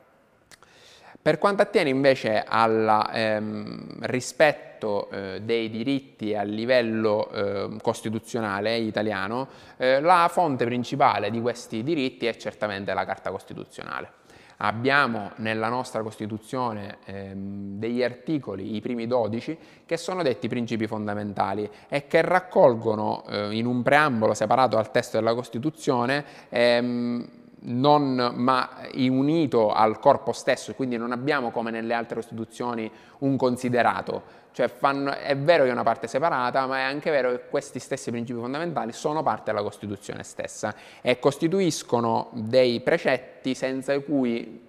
Per 1.21 1.39
quanto 1.39 1.63
attiene 1.63 1.91
invece 1.91 2.43
al 2.47 3.11
ehm, 3.13 3.99
rispetto 4.01 5.11
eh, 5.11 5.43
dei 5.43 5.69
diritti 5.69 6.35
a 6.35 6.43
livello 6.43 7.31
eh, 7.31 7.77
costituzionale 7.83 8.77
italiano, 8.77 9.49
eh, 9.77 10.01
la 10.01 10.29
fonte 10.31 10.65
principale 10.65 11.31
di 11.31 11.41
questi 11.41 11.83
diritti 11.83 12.27
è 12.27 12.37
certamente 12.37 12.95
la 12.95 13.05
Carta 13.05 13.31
Costituzionale. 13.31 14.13
Abbiamo 14.61 15.33
nella 15.37 15.69
nostra 15.69 16.03
Costituzione 16.03 16.99
ehm, 17.05 17.79
degli 17.79 18.03
articoli, 18.03 18.75
i 18.75 18.81
primi 18.81 19.07
12, 19.07 19.59
che 19.87 19.97
sono 19.97 20.23
detti 20.23 20.49
principi 20.49 20.87
fondamentali 20.87 21.69
e 21.89 22.07
che 22.07 22.23
raccolgono 22.23 23.25
eh, 23.29 23.57
in 23.57 23.67
un 23.67 23.83
preambolo 23.83 24.35
separato 24.35 24.77
dal 24.77 24.91
testo 24.91 25.17
della 25.17 25.35
Costituzione 25.35 26.25
ehm, 26.49 27.29
non, 27.61 28.33
ma 28.35 28.71
unito 28.95 29.73
al 29.73 29.99
corpo 29.99 30.33
stesso, 30.33 30.75
quindi 30.75 30.97
non 30.97 31.13
abbiamo 31.13 31.51
come 31.51 31.71
nelle 31.71 31.95
altre 31.95 32.17
Costituzioni 32.17 32.91
un 33.19 33.37
considerato, 33.37 34.23
cioè 34.53 34.69
fanno, 34.69 35.13
è 35.15 35.37
vero 35.37 35.65
che 35.65 35.71
è 35.71 35.73
una 35.73 35.83
parte 35.83 36.07
separata, 36.07 36.67
ma 36.67 36.79
è 36.79 36.83
anche 36.83 37.11
vero 37.11 37.31
che 37.31 37.43
questi 37.49 37.79
stessi 37.79 38.11
principi 38.11 38.39
fondamentali 38.41 38.93
sono 38.93 39.23
parte 39.23 39.51
della 39.53 39.63
Costituzione 39.63 40.23
stessa 40.23 40.75
e 41.01 41.19
costituiscono 41.19 42.31
dei 42.33 42.81
precetti 42.81 43.55
senza 43.55 43.99
cui 44.01 44.67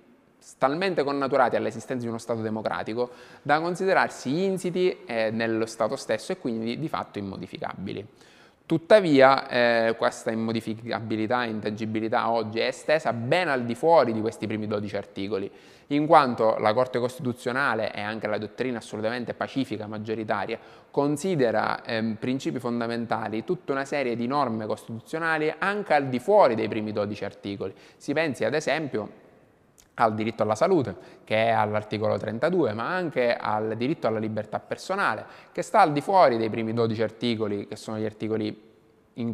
talmente 0.58 1.04
connaturati 1.04 1.56
all'esistenza 1.56 2.04
di 2.04 2.10
uno 2.10 2.18
Stato 2.18 2.42
democratico 2.42 3.10
da 3.42 3.60
considerarsi 3.60 4.44
insiti 4.44 5.04
eh, 5.06 5.30
nello 5.32 5.66
Stato 5.66 5.96
stesso 5.96 6.32
e 6.32 6.38
quindi 6.38 6.80
di 6.80 6.88
fatto 6.88 7.20
immodificabili. 7.20 8.08
Tuttavia 8.70 9.48
eh, 9.48 9.96
questa 9.98 10.30
immodificabilità 10.30 11.44
e 11.44 11.50
intangibilità 11.50 12.30
oggi 12.30 12.60
è 12.60 12.66
estesa 12.66 13.12
ben 13.14 13.48
al 13.48 13.66
di 13.66 13.74
fuori 13.74 14.14
di 14.14 14.22
questi 14.22 14.46
primi 14.46 14.68
12 14.68 14.96
articoli, 14.96 15.52
in 15.88 16.06
quanto 16.06 16.56
la 16.60 16.72
Corte 16.72 17.00
Costituzionale 17.00 17.92
e 17.92 18.00
anche 18.00 18.28
la 18.28 18.38
dottrina 18.38 18.78
assolutamente 18.78 19.34
pacifica 19.34 19.88
maggioritaria 19.88 20.60
considera 20.92 21.84
eh, 21.84 22.16
principi 22.20 22.60
fondamentali 22.60 23.44
tutta 23.44 23.72
una 23.72 23.86
serie 23.86 24.16
di 24.16 24.28
norme 24.28 24.68
costituzionali 24.68 25.52
anche 25.58 25.96
al 25.96 26.08
di 26.08 26.20
fuori 26.20 26.54
dei 26.54 26.68
primi 26.68 26.92
12 26.92 27.26
articoli. 27.26 27.74
Si 27.98 28.14
pensi 28.14 28.46
ad 28.46 28.54
esempio 28.54 29.29
al 30.04 30.16
diritto 30.16 30.44
alla 30.44 30.56
salute, 30.56 30.96
che 31.24 31.46
è 31.46 31.50
all'articolo 31.50 32.18
32, 32.18 32.74
ma 32.74 32.88
anche 32.88 33.36
al 33.36 33.76
diritto 33.76 34.08
alla 34.08 34.20
libertà 34.20 34.60
personale, 34.60 35.26
che 35.52 35.62
sta 35.62 35.82
al 35.82 35.92
di 35.92 36.02
fuori 36.02 36.38
dei 36.38 36.50
primi 36.50 36.74
12 36.74 37.02
articoli, 37.02 37.68
che 37.68 37.76
sono 37.76 37.98
gli 37.98 38.06
articoli 38.06 38.68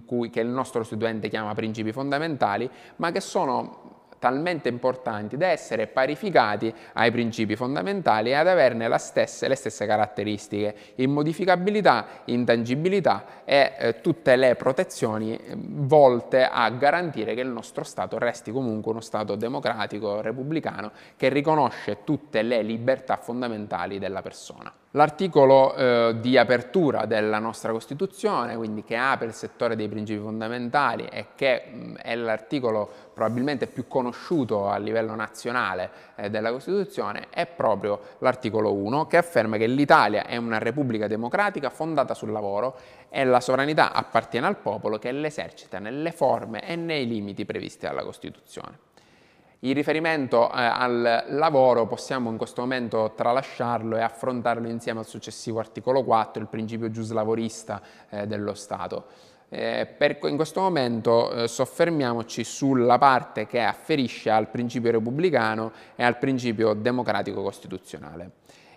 cui, 0.06 0.30
che 0.30 0.40
il 0.40 0.48
nostro 0.48 0.84
studente 0.84 1.30
chiama 1.30 1.54
principi 1.54 1.92
fondamentali, 1.92 2.70
ma 2.98 3.12
che 3.12 3.20
sono 3.20 4.05
talmente 4.26 4.70
importanti 4.70 5.38
da 5.38 5.50
essere 5.50 5.86
parificati 5.86 6.74
ai 6.94 7.12
principi 7.12 7.56
fondamentali 7.56 8.32
e 8.32 8.34
ad 8.34 8.48
averne 8.48 8.90
stesse, 8.98 9.48
le 9.48 9.54
stesse 9.54 9.86
caratteristiche, 9.86 10.76
immodificabilità, 10.96 12.08
intangibilità 12.26 13.44
e 13.46 13.74
eh, 13.78 14.02
tutte 14.02 14.36
le 14.36 14.56
protezioni 14.56 15.38
eh, 15.38 15.56
volte 15.56 16.44
a 16.44 16.68
garantire 16.72 17.36
che 17.36 17.42
il 17.42 17.50
nostro 17.50 17.84
Stato 17.84 18.18
resti 18.18 18.52
comunque 18.52 18.94
uno 18.94 19.02
Stato 19.02 19.36
democratico, 19.36 20.22
repubblicano, 20.22 20.92
che 21.16 21.30
riconosce 21.30 22.00
tutte 22.04 22.42
le 22.42 22.64
libertà 22.64 23.18
fondamentali 23.18 24.00
della 24.00 24.24
persona. 24.24 24.74
L'articolo 24.96 25.76
eh, 25.76 26.16
di 26.22 26.38
apertura 26.38 27.06
della 27.06 27.38
nostra 27.38 27.74
Costituzione, 27.74 28.56
quindi 28.56 28.86
che 28.86 28.96
apre 28.96 29.26
il 29.28 29.34
settore 29.34 29.76
dei 29.76 29.90
principi 29.90 30.22
fondamentali 30.22 31.06
e 31.12 31.28
che 31.36 31.64
mh, 31.70 31.96
è 31.96 32.16
l'articolo 32.16 32.90
probabilmente 33.14 33.68
più 33.68 33.90
conosciuto 33.90 34.70
a 34.70 34.78
livello 34.78 35.14
nazionale 35.14 35.90
eh, 36.16 36.30
della 36.30 36.50
Costituzione, 36.50 37.28
è 37.30 37.46
proprio 37.46 38.00
l'articolo 38.20 38.72
1 38.72 39.06
che 39.08 39.18
afferma 39.18 39.58
che 39.58 39.68
l'Italia 39.68 40.26
è 40.26 40.38
una 40.38 40.60
repubblica 40.60 41.08
democratica 41.08 41.70
fondata 41.70 42.14
sul 42.14 42.32
lavoro 42.32 42.78
e 43.10 43.26
la 43.26 43.42
sovranità 43.42 43.92
appartiene 43.92 44.48
al 44.48 44.56
popolo 44.56 44.98
che 44.98 45.12
l'esercita 45.12 45.78
nelle 45.78 46.14
forme 46.14 46.66
e 46.66 46.78
nei 46.78 47.06
limiti 47.06 47.44
previsti 47.44 47.86
dalla 47.86 48.04
Costituzione. 48.04 48.85
Il 49.66 49.74
riferimento 49.74 50.48
eh, 50.52 50.62
al 50.62 51.26
lavoro 51.30 51.88
possiamo 51.88 52.30
in 52.30 52.38
questo 52.38 52.62
momento 52.62 53.14
tralasciarlo 53.16 53.98
e 53.98 54.02
affrontarlo 54.02 54.68
insieme 54.70 55.00
al 55.00 55.08
successivo 55.08 55.58
articolo 55.58 56.04
4, 56.04 56.40
il 56.40 56.48
principio 56.48 56.92
giuslavorista 56.92 57.82
eh, 58.10 58.28
dello 58.28 58.54
Stato. 58.54 59.06
Eh, 59.50 59.88
per, 59.98 60.20
in 60.26 60.36
questo 60.36 60.62
momento 60.62 61.32
eh, 61.32 61.48
soffermiamoci 61.48 62.44
sulla 62.44 63.00
parte 63.00 63.48
che 63.48 63.60
afferisce 63.60 64.30
al 64.30 64.50
principio 64.50 64.92
repubblicano 64.92 65.72
e 65.96 66.04
al 66.04 66.20
principio 66.20 66.74
democratico 66.74 67.42
costituzionale. 67.42 68.32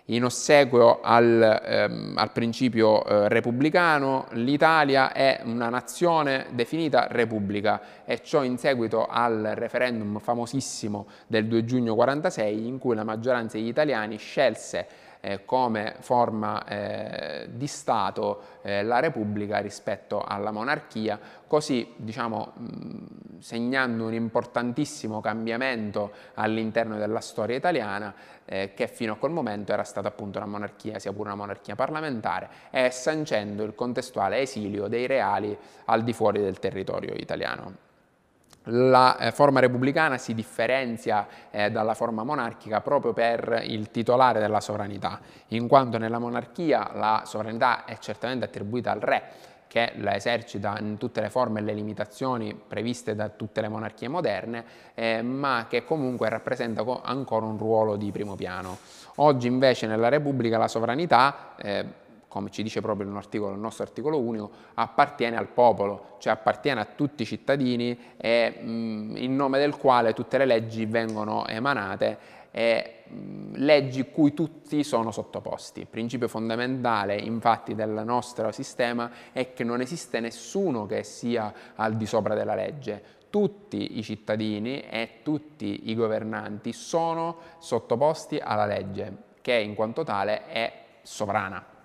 In 0.09 0.23
ossequio 0.23 1.01
al, 1.01 1.61
ehm, 1.63 2.13
al 2.15 2.31
principio 2.31 3.05
eh, 3.05 3.29
repubblicano, 3.29 4.25
l'Italia 4.31 5.11
è 5.11 5.41
una 5.43 5.69
nazione 5.69 6.47
definita 6.49 7.05
repubblica 7.11 7.79
e 8.05 8.23
ciò 8.23 8.41
in 8.43 8.57
seguito 8.57 9.05
al 9.05 9.51
referendum 9.53 10.17
famosissimo 10.17 11.05
del 11.27 11.45
2 11.45 11.63
giugno 11.63 11.93
1946 11.93 12.67
in 12.67 12.79
cui 12.79 12.95
la 12.95 13.03
maggioranza 13.03 13.57
degli 13.57 13.67
italiani 13.67 14.17
scelse 14.17 14.87
eh, 15.21 15.45
come 15.45 15.95
forma 15.99 16.65
eh, 16.65 17.49
di 17.51 17.67
Stato 17.67 18.41
eh, 18.61 18.83
la 18.83 18.99
Repubblica 18.99 19.59
rispetto 19.59 20.23
alla 20.23 20.51
monarchia, 20.51 21.19
così 21.47 21.93
diciamo, 21.95 22.53
mh, 22.55 23.39
segnando 23.39 24.05
un 24.05 24.13
importantissimo 24.13 25.21
cambiamento 25.21 26.11
all'interno 26.35 26.97
della 26.97 27.19
storia 27.19 27.55
italiana 27.55 28.13
eh, 28.45 28.73
che 28.73 28.87
fino 28.87 29.13
a 29.13 29.17
quel 29.17 29.31
momento 29.31 29.71
era 29.71 29.83
stata 29.83 30.07
appunto 30.07 30.37
una 30.37 30.47
monarchia, 30.47 30.99
sia 30.99 31.11
pure 31.11 31.29
una 31.29 31.37
monarchia 31.37 31.75
parlamentare, 31.75 32.49
e 32.71 32.89
sancendo 32.91 33.63
il 33.63 33.75
contestuale 33.75 34.39
esilio 34.39 34.87
dei 34.87 35.05
reali 35.05 35.57
al 35.85 36.03
di 36.03 36.13
fuori 36.13 36.39
del 36.39 36.59
territorio 36.59 37.13
italiano. 37.13 37.88
La 38.63 39.17
eh, 39.17 39.31
forma 39.31 39.59
repubblicana 39.61 40.17
si 40.17 40.33
differenzia 40.33 41.27
eh, 41.49 41.71
dalla 41.71 41.93
forma 41.93 42.23
monarchica 42.23 42.81
proprio 42.81 43.13
per 43.13 43.61
il 43.65 43.89
titolare 43.89 44.39
della 44.39 44.59
sovranità, 44.59 45.19
in 45.49 45.67
quanto 45.67 45.97
nella 45.97 46.19
monarchia 46.19 46.91
la 46.93 47.23
sovranità 47.25 47.85
è 47.85 47.97
certamente 47.99 48.45
attribuita 48.45 48.91
al 48.91 48.99
re, 48.99 49.23
che 49.69 49.93
la 49.97 50.15
esercita 50.15 50.77
in 50.79 50.97
tutte 50.97 51.21
le 51.21 51.29
forme 51.29 51.59
e 51.59 51.63
le 51.63 51.73
limitazioni 51.73 52.53
previste 52.55 53.15
da 53.15 53.29
tutte 53.29 53.61
le 53.61 53.69
monarchie 53.69 54.07
moderne, 54.07 54.65
eh, 54.95 55.21
ma 55.21 55.67
che 55.69 55.85
comunque 55.85 56.27
rappresenta 56.27 56.83
co 56.83 57.01
ancora 57.03 57.45
un 57.45 57.57
ruolo 57.57 57.95
di 57.95 58.11
primo 58.11 58.35
piano. 58.35 58.77
Oggi 59.15 59.47
invece 59.47 59.85
nella 59.85 60.09
Repubblica 60.09 60.57
la 60.57 60.67
sovranità 60.67 61.55
eh, 61.57 61.85
come 62.29 62.51
ci 62.51 62.63
dice 62.63 62.79
proprio 62.79 63.07
il 63.07 63.57
nostro 63.57 63.83
articolo 63.83 64.19
unico, 64.19 64.49
appartiene 64.75 65.35
al 65.35 65.47
popolo, 65.47 66.15
cioè 66.19 66.31
appartiene 66.31 66.79
a 66.79 66.85
tutti 66.85 67.23
i 67.23 67.25
cittadini 67.25 67.97
e 68.15 68.61
mh, 68.61 69.15
in 69.17 69.35
nome 69.35 69.57
del 69.57 69.75
quale 69.75 70.13
tutte 70.13 70.37
le 70.37 70.45
leggi 70.45 70.85
vengono 70.85 71.45
emanate 71.47 72.37
e 72.51 73.03
mh, 73.07 73.55
leggi 73.55 74.09
cui 74.11 74.33
tutti 74.33 74.83
sono 74.83 75.11
sottoposti. 75.11 75.81
Il 75.81 75.87
principio 75.87 76.27
fondamentale 76.27 77.15
infatti 77.15 77.73
del 77.73 78.03
nostro 78.05 78.51
sistema 78.51 79.11
è 79.31 79.53
che 79.53 79.63
non 79.63 79.81
esiste 79.81 80.19
nessuno 80.19 80.85
che 80.85 81.03
sia 81.03 81.51
al 81.75 81.95
di 81.97 82.05
sopra 82.05 82.35
della 82.35 82.55
legge, 82.55 83.17
tutti 83.31 83.97
i 83.97 84.03
cittadini 84.03 84.81
e 84.81 85.21
tutti 85.23 85.89
i 85.89 85.95
governanti 85.95 86.73
sono 86.73 87.37
sottoposti 87.57 88.37
alla 88.37 88.65
legge 88.65 89.27
che 89.41 89.53
in 89.53 89.73
quanto 89.73 90.03
tale 90.03 90.45
è 90.45 90.73
sovrana. 91.01 91.78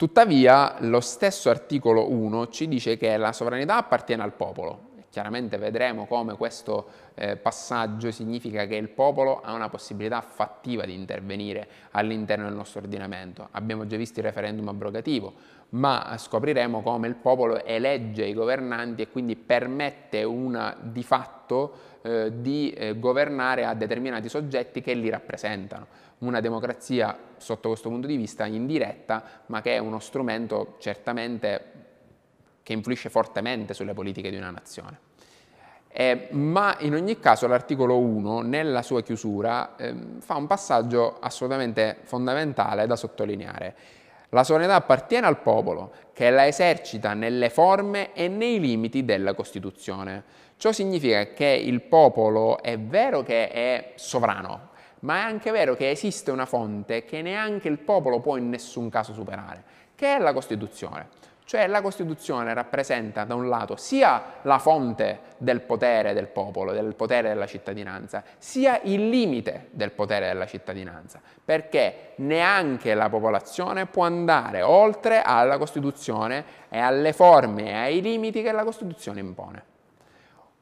Tuttavia 0.00 0.76
lo 0.78 1.00
stesso 1.00 1.50
articolo 1.50 2.10
1 2.10 2.48
ci 2.48 2.66
dice 2.68 2.96
che 2.96 3.18
la 3.18 3.34
sovranità 3.34 3.76
appartiene 3.76 4.22
al 4.22 4.32
popolo. 4.32 4.88
Chiaramente 5.10 5.58
vedremo 5.58 6.06
come 6.06 6.38
questo 6.38 6.86
eh, 7.12 7.36
passaggio 7.36 8.10
significa 8.10 8.64
che 8.64 8.76
il 8.76 8.88
popolo 8.88 9.42
ha 9.42 9.52
una 9.52 9.68
possibilità 9.68 10.22
fattiva 10.22 10.86
di 10.86 10.94
intervenire 10.94 11.68
all'interno 11.90 12.46
del 12.46 12.54
nostro 12.54 12.80
ordinamento. 12.80 13.48
Abbiamo 13.50 13.86
già 13.86 13.98
visto 13.98 14.20
il 14.20 14.24
referendum 14.24 14.68
abrogativo, 14.68 15.34
ma 15.70 16.14
scopriremo 16.16 16.80
come 16.80 17.06
il 17.06 17.16
popolo 17.16 17.62
elegge 17.62 18.24
i 18.24 18.32
governanti 18.32 19.02
e 19.02 19.10
quindi 19.10 19.36
permette 19.36 20.22
una 20.22 20.78
di 20.80 21.02
fatto 21.02 21.98
eh, 22.00 22.40
di 22.40 22.70
eh, 22.70 22.98
governare 22.98 23.66
a 23.66 23.74
determinati 23.74 24.30
soggetti 24.30 24.80
che 24.80 24.94
li 24.94 25.10
rappresentano 25.10 26.08
una 26.20 26.40
democrazia 26.40 27.16
sotto 27.36 27.68
questo 27.68 27.88
punto 27.88 28.06
di 28.06 28.16
vista 28.16 28.46
indiretta, 28.46 29.22
ma 29.46 29.60
che 29.60 29.74
è 29.74 29.78
uno 29.78 29.98
strumento 29.98 30.76
certamente 30.78 31.64
che 32.62 32.72
influisce 32.72 33.08
fortemente 33.08 33.74
sulle 33.74 33.94
politiche 33.94 34.30
di 34.30 34.36
una 34.36 34.50
nazione. 34.50 35.08
Eh, 35.92 36.28
ma 36.30 36.76
in 36.80 36.94
ogni 36.94 37.18
caso 37.18 37.48
l'articolo 37.48 37.98
1 37.98 38.42
nella 38.42 38.82
sua 38.82 39.02
chiusura 39.02 39.74
eh, 39.74 39.92
fa 40.20 40.36
un 40.36 40.46
passaggio 40.46 41.18
assolutamente 41.18 41.98
fondamentale 42.04 42.86
da 42.86 42.94
sottolineare. 42.94 43.74
La 44.28 44.44
sovranità 44.44 44.76
appartiene 44.76 45.26
al 45.26 45.40
popolo 45.40 45.92
che 46.12 46.30
la 46.30 46.46
esercita 46.46 47.14
nelle 47.14 47.50
forme 47.50 48.12
e 48.12 48.28
nei 48.28 48.60
limiti 48.60 49.04
della 49.04 49.34
Costituzione. 49.34 50.22
Ciò 50.56 50.70
significa 50.70 51.32
che 51.32 51.46
il 51.46 51.80
popolo 51.80 52.62
è 52.62 52.78
vero 52.78 53.24
che 53.24 53.50
è 53.50 53.92
sovrano, 53.96 54.69
ma 55.00 55.18
è 55.18 55.20
anche 55.20 55.50
vero 55.50 55.74
che 55.74 55.90
esiste 55.90 56.30
una 56.30 56.46
fonte 56.46 57.04
che 57.04 57.22
neanche 57.22 57.68
il 57.68 57.78
popolo 57.78 58.20
può 58.20 58.36
in 58.36 58.48
nessun 58.48 58.88
caso 58.88 59.12
superare, 59.12 59.62
che 59.94 60.16
è 60.16 60.18
la 60.18 60.32
Costituzione. 60.32 61.18
Cioè 61.50 61.66
la 61.66 61.80
Costituzione 61.80 62.54
rappresenta 62.54 63.24
da 63.24 63.34
un 63.34 63.48
lato 63.48 63.74
sia 63.74 64.22
la 64.42 64.60
fonte 64.60 65.18
del 65.36 65.62
potere 65.62 66.12
del 66.12 66.28
popolo, 66.28 66.70
del 66.70 66.94
potere 66.94 67.26
della 67.26 67.46
cittadinanza, 67.46 68.22
sia 68.38 68.78
il 68.84 69.08
limite 69.08 69.66
del 69.72 69.90
potere 69.90 70.28
della 70.28 70.46
cittadinanza, 70.46 71.20
perché 71.44 72.12
neanche 72.18 72.94
la 72.94 73.08
popolazione 73.08 73.86
può 73.86 74.04
andare 74.04 74.62
oltre 74.62 75.22
alla 75.22 75.58
Costituzione 75.58 76.44
e 76.68 76.78
alle 76.78 77.12
forme 77.12 77.70
e 77.70 77.74
ai 77.74 78.00
limiti 78.00 78.42
che 78.42 78.52
la 78.52 78.62
Costituzione 78.62 79.18
impone. 79.18 79.64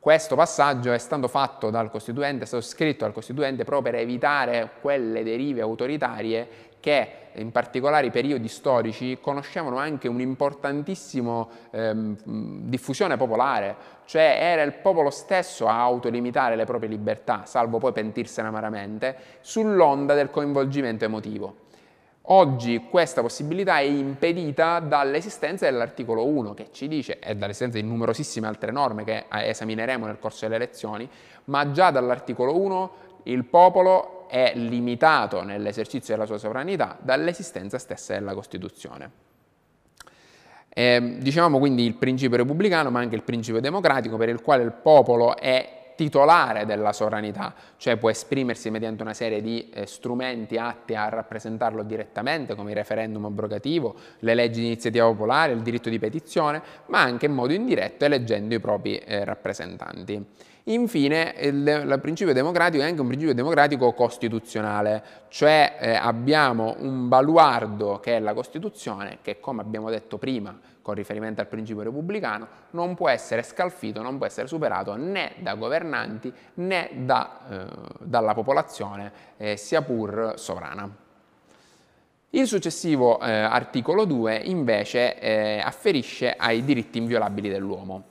Questo 0.08 0.36
passaggio 0.36 0.90
è 0.94 0.96
stato 0.96 1.28
fatto 1.28 1.68
dal 1.68 1.90
Costituente, 1.90 2.44
è 2.44 2.46
stato 2.46 2.62
scritto 2.62 3.04
dal 3.04 3.12
Costituente 3.12 3.64
proprio 3.64 3.92
per 3.92 4.00
evitare 4.00 4.70
quelle 4.80 5.22
derive 5.22 5.60
autoritarie 5.60 6.48
che 6.80 7.10
in 7.34 7.52
particolari 7.52 8.10
periodi 8.10 8.48
storici 8.48 9.18
conoscevano 9.20 9.76
anche 9.76 10.08
un'importantissima 10.08 11.46
ehm, 11.72 12.16
diffusione 12.24 13.18
popolare, 13.18 13.76
cioè 14.06 14.38
era 14.40 14.62
il 14.62 14.72
popolo 14.72 15.10
stesso 15.10 15.66
a 15.66 15.78
autolimitare 15.78 16.56
le 16.56 16.64
proprie 16.64 16.88
libertà, 16.88 17.42
salvo 17.44 17.76
poi 17.76 17.92
pentirsene 17.92 18.48
amaramente, 18.48 19.14
sull'onda 19.42 20.14
del 20.14 20.30
coinvolgimento 20.30 21.04
emotivo. 21.04 21.66
Oggi 22.30 22.84
questa 22.90 23.22
possibilità 23.22 23.78
è 23.78 23.84
impedita 23.84 24.80
dall'esistenza 24.80 25.64
dell'articolo 25.64 26.26
1 26.26 26.52
che 26.52 26.68
ci 26.72 26.86
dice, 26.86 27.18
e 27.20 27.34
dall'esistenza 27.34 27.78
di 27.78 27.86
numerosissime 27.86 28.46
altre 28.46 28.70
norme 28.70 29.02
che 29.04 29.24
esamineremo 29.30 30.04
nel 30.04 30.18
corso 30.18 30.46
delle 30.46 30.58
lezioni, 30.58 31.08
ma 31.44 31.70
già 31.70 31.90
dall'articolo 31.90 32.54
1 32.58 32.90
il 33.24 33.44
popolo 33.44 34.28
è 34.28 34.52
limitato 34.56 35.42
nell'esercizio 35.42 36.12
della 36.12 36.26
sua 36.26 36.36
sovranità 36.36 36.98
dall'esistenza 37.00 37.78
stessa 37.78 38.12
della 38.12 38.34
Costituzione. 38.34 39.10
Eh, 40.68 41.16
dicevamo 41.20 41.58
quindi 41.58 41.86
il 41.86 41.94
principio 41.94 42.36
repubblicano, 42.36 42.90
ma 42.90 43.00
anche 43.00 43.16
il 43.16 43.22
principio 43.22 43.60
democratico, 43.62 44.18
per 44.18 44.28
il 44.28 44.42
quale 44.42 44.64
il 44.64 44.72
popolo 44.72 45.34
è 45.34 45.77
titolare 45.98 46.64
della 46.64 46.92
sovranità, 46.92 47.52
cioè 47.76 47.96
può 47.96 48.08
esprimersi 48.08 48.70
mediante 48.70 49.02
una 49.02 49.14
serie 49.14 49.42
di 49.42 49.68
eh, 49.70 49.84
strumenti 49.84 50.56
atti 50.56 50.94
a 50.94 51.08
rappresentarlo 51.08 51.82
direttamente, 51.82 52.54
come 52.54 52.70
il 52.70 52.76
referendum 52.76 53.24
abrogativo, 53.24 53.96
le 54.20 54.34
leggi 54.34 54.60
di 54.60 54.66
iniziativa 54.66 55.06
popolare, 55.06 55.54
il 55.54 55.60
diritto 55.60 55.88
di 55.90 55.98
petizione, 55.98 56.62
ma 56.86 57.00
anche 57.00 57.26
in 57.26 57.32
modo 57.32 57.52
indiretto 57.52 58.04
eleggendo 58.04 58.54
i 58.54 58.60
propri 58.60 58.96
eh, 58.98 59.24
rappresentanti. 59.24 60.24
Infine, 60.64 61.34
il, 61.40 61.66
il, 61.66 61.98
principio 62.00 62.32
democratico 62.32 62.84
è 62.84 62.86
anche 62.86 63.00
un 63.00 63.08
principio 63.08 63.34
democratico 63.34 63.92
costituzionale, 63.92 65.02
cioè 65.30 65.78
eh, 65.80 65.94
abbiamo 65.94 66.76
un 66.78 67.08
baluardo 67.08 67.98
che 67.98 68.18
è 68.18 68.20
la 68.20 68.34
Costituzione, 68.34 69.18
che 69.22 69.40
come 69.40 69.62
abbiamo 69.62 69.90
detto 69.90 70.16
prima 70.16 70.56
con 70.88 70.96
riferimento 70.96 71.42
al 71.42 71.48
principio 71.48 71.82
repubblicano, 71.82 72.48
non 72.70 72.94
può 72.94 73.10
essere 73.10 73.42
scalfito, 73.42 74.00
non 74.00 74.16
può 74.16 74.24
essere 74.24 74.46
superato 74.46 74.96
né 74.96 75.34
da 75.40 75.54
governanti 75.54 76.32
né 76.54 76.88
da, 76.94 77.40
eh, 77.50 77.66
dalla 77.98 78.32
popolazione, 78.32 79.12
eh, 79.36 79.58
sia 79.58 79.82
pur 79.82 80.32
sovrana. 80.36 80.90
Il 82.30 82.46
successivo 82.46 83.20
eh, 83.20 83.30
articolo 83.30 84.06
2 84.06 84.36
invece 84.36 85.18
eh, 85.18 85.60
afferisce 85.62 86.34
ai 86.34 86.64
diritti 86.64 86.96
inviolabili 86.96 87.50
dell'uomo. 87.50 88.04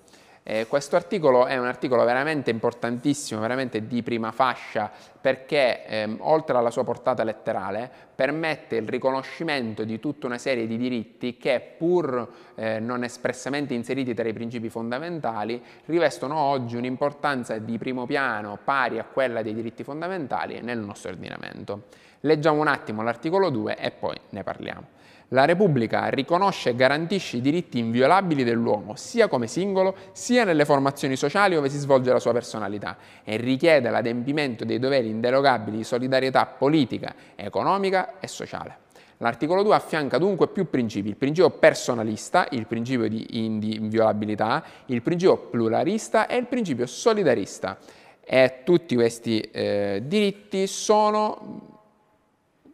Eh, 0.49 0.65
questo 0.65 0.95
articolo 0.95 1.45
è 1.45 1.57
un 1.57 1.65
articolo 1.65 2.05
veramente 2.05 2.51
importantissimo, 2.51 3.41
veramente 3.41 3.85
di 3.85 4.01
prima 4.01 4.31
fascia, 4.31 4.89
perché 5.19 5.85
ehm, 5.85 6.19
oltre 6.21 6.55
alla 6.55 6.71
sua 6.71 6.85
portata 6.85 7.25
letterale 7.25 7.91
permette 8.15 8.77
il 8.77 8.87
riconoscimento 8.87 9.83
di 9.83 9.99
tutta 9.99 10.25
una 10.25 10.37
serie 10.37 10.65
di 10.65 10.77
diritti 10.77 11.35
che 11.35 11.73
pur 11.77 12.25
eh, 12.55 12.79
non 12.79 13.03
espressamente 13.03 13.73
inseriti 13.73 14.13
tra 14.13 14.25
i 14.25 14.31
principi 14.31 14.69
fondamentali 14.69 15.61
rivestono 15.83 16.37
oggi 16.37 16.77
un'importanza 16.77 17.57
di 17.57 17.77
primo 17.77 18.05
piano 18.05 18.57
pari 18.63 18.99
a 18.99 19.03
quella 19.03 19.41
dei 19.41 19.53
diritti 19.53 19.83
fondamentali 19.83 20.61
nel 20.61 20.79
nostro 20.79 21.11
ordinamento. 21.11 21.87
Leggiamo 22.21 22.61
un 22.61 22.67
attimo 22.67 23.03
l'articolo 23.03 23.49
2 23.49 23.75
e 23.75 23.91
poi 23.91 24.15
ne 24.29 24.43
parliamo. 24.43 24.87
La 25.31 25.43
Repubblica 25.43 26.07
riconosce 26.07 26.69
e 26.69 26.75
garantisce 26.75 27.35
i 27.35 27.41
diritti 27.41 27.79
inviolabili 27.79 28.45
dell'uomo, 28.45 28.95
sia 28.95 29.27
come 29.27 29.47
singolo, 29.47 29.93
sia 30.13 30.45
nelle 30.45 30.63
formazioni 30.63 31.17
sociali 31.17 31.55
dove 31.55 31.67
si 31.67 31.77
svolge 31.77 32.13
la 32.13 32.19
sua 32.19 32.31
personalità, 32.31 32.95
e 33.25 33.35
richiede 33.35 33.89
l'adempimento 33.89 34.63
dei 34.63 34.79
doveri 34.79 35.09
inderogabili 35.09 35.77
di 35.77 35.83
solidarietà 35.83 36.45
politica, 36.45 37.13
economica 37.35 38.19
e 38.21 38.27
sociale. 38.27 38.85
L'articolo 39.17 39.63
2 39.63 39.75
affianca 39.75 40.17
dunque 40.17 40.47
più 40.47 40.69
principi, 40.69 41.09
il 41.09 41.17
principio 41.17 41.49
personalista, 41.49 42.47
il 42.51 42.65
principio 42.65 43.09
di 43.09 43.25
inviolabilità, 43.31 44.63
il 44.85 45.01
principio 45.01 45.37
pluralista 45.37 46.27
e 46.27 46.37
il 46.37 46.45
principio 46.45 46.85
solidarista. 46.85 47.77
E 48.23 48.61
tutti 48.63 48.95
questi 48.95 49.41
eh, 49.41 50.03
diritti 50.05 50.67
sono 50.67 51.76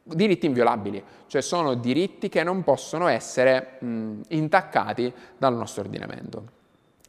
diritti 0.04 0.46
inviolabili, 0.46 1.04
cioè 1.28 1.42
sono 1.42 1.76
diritti 1.76 2.30
che 2.30 2.44
non 2.44 2.63
possono 2.63 3.08
essere 3.08 3.78
mh, 3.80 4.22
intaccati 4.30 5.13
dal 5.38 5.56
nostro 5.56 5.84
ordinamento. 5.84 6.62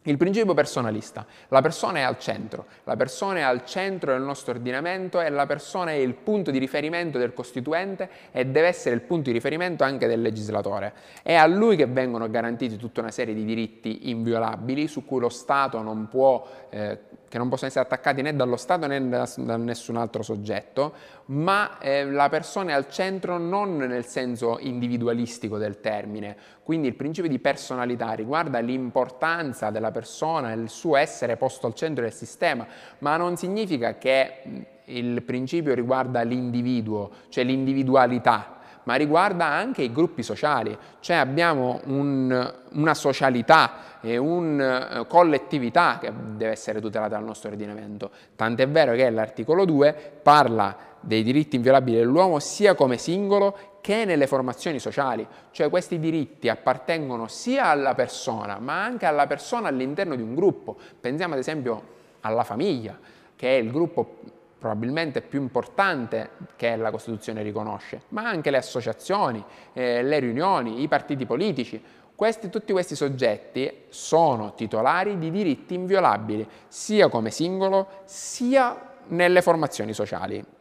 Il 0.07 0.19
principio 0.19 0.53
personalista, 0.53 1.25
la 1.49 1.63
persona 1.63 2.01
è 2.01 2.03
al 2.03 2.19
centro, 2.19 2.67
la 2.85 2.95
persona 2.95 3.39
è 3.39 3.43
al 3.43 3.65
centro 3.65 4.13
del 4.13 4.21
nostro 4.21 4.53
ordinamento 4.53 5.19
e 5.19 5.31
la 5.31 5.47
persona 5.47 5.93
è 5.93 5.95
il 5.95 6.13
punto 6.13 6.51
di 6.51 6.59
riferimento 6.59 7.17
del 7.17 7.33
Costituente 7.33 8.11
e 8.31 8.45
deve 8.45 8.67
essere 8.67 8.95
il 8.95 9.01
punto 9.01 9.31
di 9.31 9.33
riferimento 9.33 9.83
anche 9.83 10.07
del 10.07 10.21
legislatore. 10.21 10.93
È 11.23 11.33
a 11.33 11.47
lui 11.47 11.77
che 11.77 11.87
vengono 11.87 12.29
garantiti 12.29 12.77
tutta 12.77 13.01
una 13.01 13.11
serie 13.11 13.33
di 13.33 13.47
diritti 13.47 14.11
inviolabili 14.11 14.89
su 14.89 15.07
cui 15.07 15.21
lo 15.21 15.31
Stato 15.31 15.81
non 15.81 16.07
può 16.09 16.47
eh, 16.69 16.99
che 17.35 17.41
non 17.41 17.49
possono 17.49 17.69
essere 17.69 17.85
attaccati 17.85 18.23
né 18.23 18.37
dallo 18.37 18.57
Stato 18.57 18.87
né 18.87 19.09
da, 19.09 19.29
da 19.39 19.57
nessun 19.57 19.97
altro 19.97 20.23
soggetto, 20.23 20.95
ma 21.27 21.79
eh, 21.81 22.09
la 22.09 22.29
persona 22.29 22.71
è 22.71 22.75
al 22.75 22.89
centro 22.89 23.39
non 23.39 23.77
nel 23.77 24.07
senso 24.07 24.59
individualistico 24.61 25.59
del 25.59 25.81
termine. 25.81 26.37
Quindi 26.65 26.89
il 26.89 26.95
principio 26.95 27.31
di 27.31 27.39
personalità 27.39 28.13
riguarda 28.13 28.59
l'importanza 28.59 29.71
della 29.71 29.91
persona, 29.91 30.53
il 30.53 30.71
suo 30.71 30.97
essere 30.97 31.37
posto 31.37 31.67
al 31.67 31.75
centro 31.75 32.03
del 32.03 32.13
sistema, 32.13 32.67
ma 32.99 33.17
non 33.17 33.37
significa 33.37 33.99
che 33.99 34.65
il 34.87 35.23
principio 35.23 35.75
riguarda 35.75 36.23
l'individuo, 36.23 37.11
cioè 37.29 37.45
l'individualità 37.45 38.55
ma 38.85 38.95
riguarda 38.95 39.47
anche 39.47 39.83
i 39.83 39.93
gruppi 39.93 40.23
sociali, 40.23 40.77
cioè 41.01 41.17
abbiamo 41.17 41.81
un, 41.85 42.55
una 42.73 42.95
socialità 42.95 44.01
e 44.01 44.17
una 44.17 44.91
eh, 45.01 45.07
collettività 45.07 45.99
che 45.99 46.13
deve 46.37 46.53
essere 46.53 46.81
tutelata 46.81 47.17
dal 47.17 47.25
nostro 47.25 47.51
ordinamento. 47.51 48.11
Tant'è 48.37 48.69
vero 48.69 48.95
che 48.95 49.09
l'articolo 49.11 49.65
2 49.65 50.19
parla 50.23 50.77
dei 51.01 51.23
diritti 51.23 51.57
inviolabili 51.57 51.97
dell'uomo 51.99 52.39
sia 52.39 52.75
come 52.75 52.99
singolo 52.99 53.57
che 53.85 54.07
nelle 54.07 54.27
formazioni 54.27 54.79
sociali, 54.79 55.29
cioè 55.51 55.69
questi 55.69 55.99
diritti 55.99 56.49
appartengono 56.49 57.29
sia 57.29 57.67
alla 57.67 57.93
persona, 57.95 58.59
ma 58.59 58.83
anche 58.83 59.05
alla 59.05 59.27
persona 59.27 59.69
all'interno 59.69 60.15
di 60.15 60.23
un 60.23 60.35
gruppo. 60.35 60.79
Pensiamo 60.99 61.35
ad 61.35 61.41
esempio 61.41 61.83
alla 62.21 62.45
famiglia, 62.45 62.99
che 63.37 63.59
è 63.59 63.61
il 63.61 63.71
gruppo 63.71 64.21
probabilmente 64.59 65.21
più 65.21 65.39
importante 65.39 66.31
che 66.57 66.77
la 66.77 66.91
Costituzione 66.91 67.43
riconosce, 67.43 68.05
ma 68.09 68.27
anche 68.27 68.51
le 68.51 68.57
associazioni, 68.57 69.45
eh, 69.75 70.03
le 70.03 70.19
riunioni, 70.19 70.81
i 70.81 70.89
partiti 70.89 71.27
politici. 71.27 71.79
Questi, 72.15 72.49
tutti 72.49 72.73
questi 72.73 72.95
soggetti 72.95 73.71
sono 73.91 74.55
titolari 74.55 75.19
di 75.19 75.31
diritti 75.31 75.75
inviolabili, 75.75 76.49
sia 76.69 77.11
come 77.11 77.31
singolo, 77.31 77.87
sia 78.05 78.95
nelle 79.09 79.43
formazioni 79.43 79.93
sociali. 79.93 80.54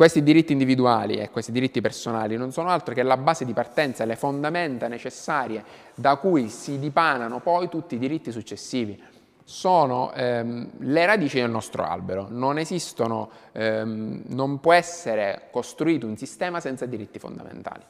Questi 0.00 0.22
diritti 0.22 0.52
individuali 0.52 1.16
e 1.16 1.28
questi 1.28 1.52
diritti 1.52 1.82
personali 1.82 2.34
non 2.38 2.52
sono 2.52 2.70
altro 2.70 2.94
che 2.94 3.02
la 3.02 3.18
base 3.18 3.44
di 3.44 3.52
partenza, 3.52 4.06
le 4.06 4.16
fondamenta 4.16 4.88
necessarie 4.88 5.62
da 5.94 6.16
cui 6.16 6.48
si 6.48 6.78
dipanano 6.78 7.40
poi 7.40 7.68
tutti 7.68 7.96
i 7.96 7.98
diritti 7.98 8.32
successivi 8.32 8.98
sono 9.44 10.10
ehm, 10.14 10.70
le 10.78 11.04
radici 11.04 11.38
del 11.38 11.50
nostro 11.50 11.84
albero. 11.84 12.28
Non 12.30 12.56
esistono, 12.56 13.28
ehm, 13.52 14.22
non 14.28 14.58
può 14.58 14.72
essere 14.72 15.48
costruito 15.50 16.06
un 16.06 16.16
sistema 16.16 16.60
senza 16.60 16.86
diritti 16.86 17.18
fondamentali. 17.18 17.82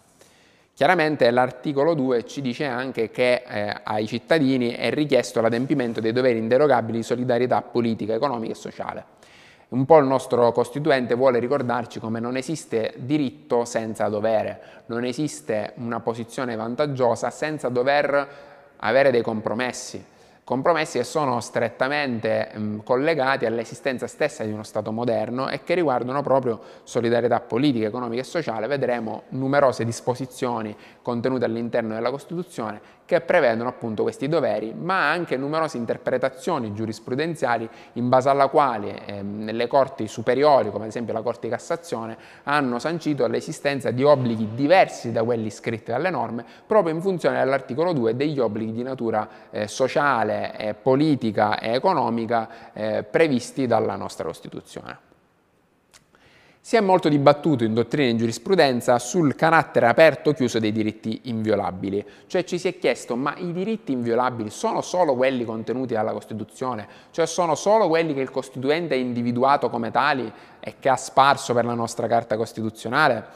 Chiaramente 0.74 1.30
l'articolo 1.30 1.94
2 1.94 2.24
ci 2.24 2.40
dice 2.40 2.64
anche 2.64 3.12
che 3.12 3.44
eh, 3.46 3.80
ai 3.84 4.08
cittadini 4.08 4.70
è 4.70 4.90
richiesto 4.90 5.40
l'adempimento 5.40 6.00
dei 6.00 6.10
doveri 6.10 6.38
inderogabili 6.38 6.98
di 6.98 7.04
solidarietà 7.04 7.62
politica, 7.62 8.14
economica 8.14 8.52
e 8.52 8.56
sociale. 8.56 9.04
Un 9.70 9.84
po' 9.84 9.98
il 9.98 10.06
nostro 10.06 10.50
Costituente 10.50 11.14
vuole 11.14 11.38
ricordarci 11.38 12.00
come 12.00 12.18
non 12.18 12.36
esiste 12.36 12.92
diritto 12.96 13.64
senza 13.64 14.08
dovere, 14.08 14.82
non 14.86 15.04
esiste 15.04 15.74
una 15.76 16.00
posizione 16.00 16.56
vantaggiosa 16.56 17.30
senza 17.30 17.68
dover 17.68 18.28
avere 18.78 19.12
dei 19.12 19.22
compromessi 19.22 20.04
compromessi 20.50 20.98
che 20.98 21.04
sono 21.04 21.38
strettamente 21.38 22.50
mh, 22.52 22.78
collegati 22.82 23.46
all'esistenza 23.46 24.08
stessa 24.08 24.42
di 24.42 24.50
uno 24.50 24.64
Stato 24.64 24.90
moderno 24.90 25.48
e 25.48 25.62
che 25.62 25.74
riguardano 25.74 26.22
proprio 26.22 26.60
solidarietà 26.82 27.38
politica, 27.38 27.86
economica 27.86 28.22
e 28.22 28.24
sociale. 28.24 28.66
Vedremo 28.66 29.22
numerose 29.28 29.84
disposizioni 29.84 30.76
contenute 31.02 31.44
all'interno 31.44 31.94
della 31.94 32.10
Costituzione 32.10 32.98
che 33.10 33.20
prevedono 33.20 33.68
appunto 33.68 34.04
questi 34.04 34.28
doveri, 34.28 34.72
ma 34.72 35.10
anche 35.10 35.36
numerose 35.36 35.76
interpretazioni 35.76 36.72
giurisprudenziali 36.72 37.68
in 37.94 38.08
base 38.08 38.28
alla 38.28 38.46
quale 38.46 39.04
eh, 39.04 39.22
le 39.22 39.66
corti 39.66 40.06
superiori, 40.06 40.70
come 40.70 40.84
ad 40.84 40.90
esempio 40.90 41.12
la 41.12 41.20
Corte 41.20 41.48
di 41.48 41.52
Cassazione, 41.52 42.16
hanno 42.44 42.78
sancito 42.78 43.26
l'esistenza 43.26 43.90
di 43.90 44.04
obblighi 44.04 44.50
diversi 44.54 45.10
da 45.10 45.24
quelli 45.24 45.50
scritti 45.50 45.90
dalle 45.90 46.10
norme, 46.10 46.44
proprio 46.64 46.94
in 46.94 47.00
funzione 47.00 47.40
dell'articolo 47.40 47.92
2 47.92 48.14
degli 48.14 48.38
obblighi 48.38 48.70
di 48.70 48.82
natura 48.84 49.28
eh, 49.50 49.66
sociale, 49.66 50.56
eh, 50.56 50.74
politica 50.74 51.58
e 51.58 51.72
economica 51.72 52.72
eh, 52.72 53.02
previsti 53.02 53.66
dalla 53.66 53.96
nostra 53.96 54.26
Costituzione. 54.26 55.09
Si 56.70 56.76
è 56.76 56.80
molto 56.80 57.08
dibattuto 57.08 57.64
in 57.64 57.74
dottrina 57.74 58.06
e 58.06 58.10
in 58.10 58.16
giurisprudenza 58.16 58.96
sul 59.00 59.34
carattere 59.34 59.88
aperto 59.88 60.30
o 60.30 60.32
chiuso 60.34 60.60
dei 60.60 60.70
diritti 60.70 61.22
inviolabili, 61.24 62.06
cioè 62.28 62.44
ci 62.44 62.60
si 62.60 62.68
è 62.68 62.78
chiesto 62.78 63.16
ma 63.16 63.34
i 63.38 63.50
diritti 63.50 63.90
inviolabili 63.90 64.50
sono 64.50 64.80
solo 64.80 65.16
quelli 65.16 65.44
contenuti 65.44 65.94
dalla 65.94 66.12
Costituzione, 66.12 66.86
cioè 67.10 67.26
sono 67.26 67.56
solo 67.56 67.88
quelli 67.88 68.14
che 68.14 68.20
il 68.20 68.30
Costituente 68.30 68.94
ha 68.94 68.98
individuato 68.98 69.68
come 69.68 69.90
tali 69.90 70.32
e 70.60 70.74
che 70.78 70.88
ha 70.88 70.94
sparso 70.94 71.54
per 71.54 71.64
la 71.64 71.74
nostra 71.74 72.06
Carta 72.06 72.36
Costituzionale? 72.36 73.26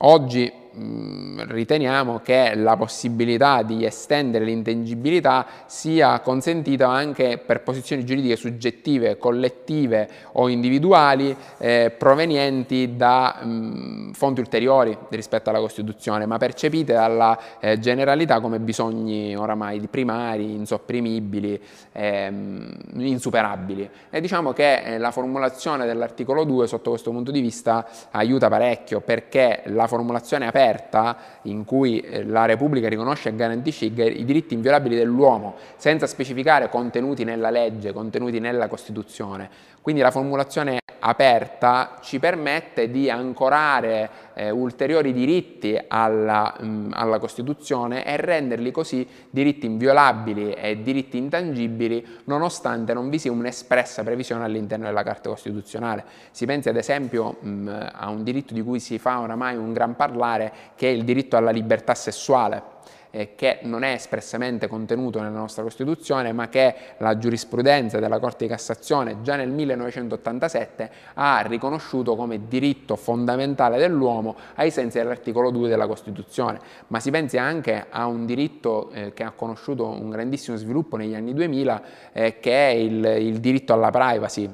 Oggi 0.00 0.52
Mm, 0.78 1.40
riteniamo 1.48 2.20
che 2.22 2.52
la 2.54 2.76
possibilità 2.76 3.62
di 3.62 3.86
estendere 3.86 4.44
l'intangibilità 4.44 5.46
sia 5.64 6.20
consentita 6.20 6.86
anche 6.86 7.38
per 7.38 7.62
posizioni 7.62 8.04
giuridiche 8.04 8.36
soggettive, 8.36 9.16
collettive 9.16 10.06
o 10.32 10.48
individuali 10.48 11.34
eh, 11.56 11.94
provenienti 11.96 12.94
da 12.94 13.38
mh, 13.40 13.48
mm, 13.48 14.10
fonti 14.10 14.40
ulteriori 14.40 14.94
rispetto 15.08 15.48
alla 15.48 15.60
Costituzione, 15.60 16.26
ma 16.26 16.36
percepite 16.36 16.92
dalla 16.92 17.38
eh, 17.58 17.78
generalità 17.78 18.40
come 18.40 18.58
bisogni 18.58 19.34
oramai 19.34 19.80
primari, 19.88 20.52
insopprimibili, 20.52 21.58
ehm, 21.92 22.70
insuperabili. 22.98 23.88
E 24.10 24.20
diciamo 24.20 24.52
che 24.52 24.82
eh, 24.82 24.98
la 24.98 25.10
formulazione 25.10 25.86
dell'articolo 25.86 26.44
2 26.44 26.66
sotto 26.66 26.90
questo 26.90 27.12
punto 27.12 27.30
di 27.30 27.40
vista 27.40 27.86
aiuta 28.10 28.50
parecchio 28.50 29.00
perché 29.00 29.62
la 29.66 29.86
formulazione 29.86 30.46
aperta 30.46 30.64
aperta 30.66 31.16
in 31.42 31.64
cui 31.64 32.00
eh, 32.00 32.24
la 32.24 32.44
Repubblica 32.44 32.88
riconosce 32.88 33.28
e 33.28 33.34
garantisce 33.34 33.86
i 33.86 34.24
diritti 34.24 34.54
inviolabili 34.54 34.96
dell'uomo 34.96 35.54
senza 35.76 36.06
specificare 36.06 36.68
contenuti 36.68 37.24
nella 37.24 37.50
legge, 37.50 37.92
contenuti 37.92 38.40
nella 38.40 38.68
Costituzione. 38.68 39.48
Quindi 39.80 40.02
la 40.02 40.10
formulazione 40.10 40.80
aperta 41.08 41.98
ci 42.00 42.18
permette 42.18 42.90
di 42.90 43.08
ancorare 43.08 44.10
eh, 44.34 44.50
ulteriori 44.50 45.12
diritti 45.12 45.78
alla, 45.86 46.56
mh, 46.58 46.66
mm, 46.66 46.90
alla, 46.92 47.18
Costituzione 47.18 48.04
e 48.04 48.16
renderli 48.16 48.72
così 48.72 49.06
diritti 49.30 49.66
inviolabili 49.66 50.52
e 50.52 50.82
diritti 50.82 51.16
intangibili 51.16 52.04
nonostante 52.24 52.92
non 52.92 53.08
vi 53.08 53.18
sia 53.20 53.30
un'espressa 53.30 54.02
previsione 54.02 54.44
all'interno 54.44 54.86
della 54.86 55.04
Carta 55.04 55.28
Costituzionale. 55.28 56.04
Si 56.32 56.44
pensi 56.44 56.68
ad 56.68 56.76
esempio 56.76 57.36
mh, 57.40 57.48
mm, 57.48 57.68
a 57.92 58.08
un 58.08 58.24
diritto 58.24 58.52
di 58.52 58.62
cui 58.62 58.80
si 58.80 58.98
fa 58.98 59.20
oramai 59.20 59.56
un 59.56 59.72
gran 59.72 59.94
parlare 59.94 60.52
che 60.74 60.88
è 60.88 60.92
il 60.92 61.04
diritto 61.04 61.36
alla 61.36 61.50
libertà 61.50 61.94
sessuale 61.94 62.74
eh, 63.16 63.34
che 63.34 63.60
non 63.62 63.82
è 63.82 63.92
espressamente 63.92 64.68
contenuto 64.68 65.20
nella 65.20 65.38
nostra 65.38 65.62
Costituzione, 65.62 66.32
ma 66.32 66.48
che 66.48 66.74
la 66.98 67.16
giurisprudenza 67.16 67.98
della 67.98 68.18
Corte 68.18 68.44
di 68.44 68.50
Cassazione 68.50 69.22
già 69.22 69.36
nel 69.36 69.50
1987 69.50 70.90
ha 71.14 71.40
riconosciuto 71.40 72.14
come 72.14 72.46
diritto 72.46 72.94
fondamentale 72.94 73.78
dell'uomo 73.78 74.36
ai 74.56 74.70
sensi 74.70 74.98
dell'articolo 74.98 75.50
2 75.50 75.68
della 75.68 75.86
Costituzione. 75.86 76.60
Ma 76.88 77.00
si 77.00 77.10
pensi 77.10 77.38
anche 77.38 77.86
a 77.88 78.06
un 78.06 78.26
diritto 78.26 78.90
eh, 78.90 79.14
che 79.14 79.22
ha 79.22 79.30
conosciuto 79.30 79.86
un 79.86 80.10
grandissimo 80.10 80.58
sviluppo 80.58 80.98
negli 80.98 81.14
anni 81.14 81.32
2000, 81.32 81.82
eh, 82.12 82.38
che 82.38 82.68
è 82.68 82.74
il, 82.74 83.02
il 83.02 83.40
diritto 83.40 83.72
alla 83.72 83.90
privacy, 83.90 84.50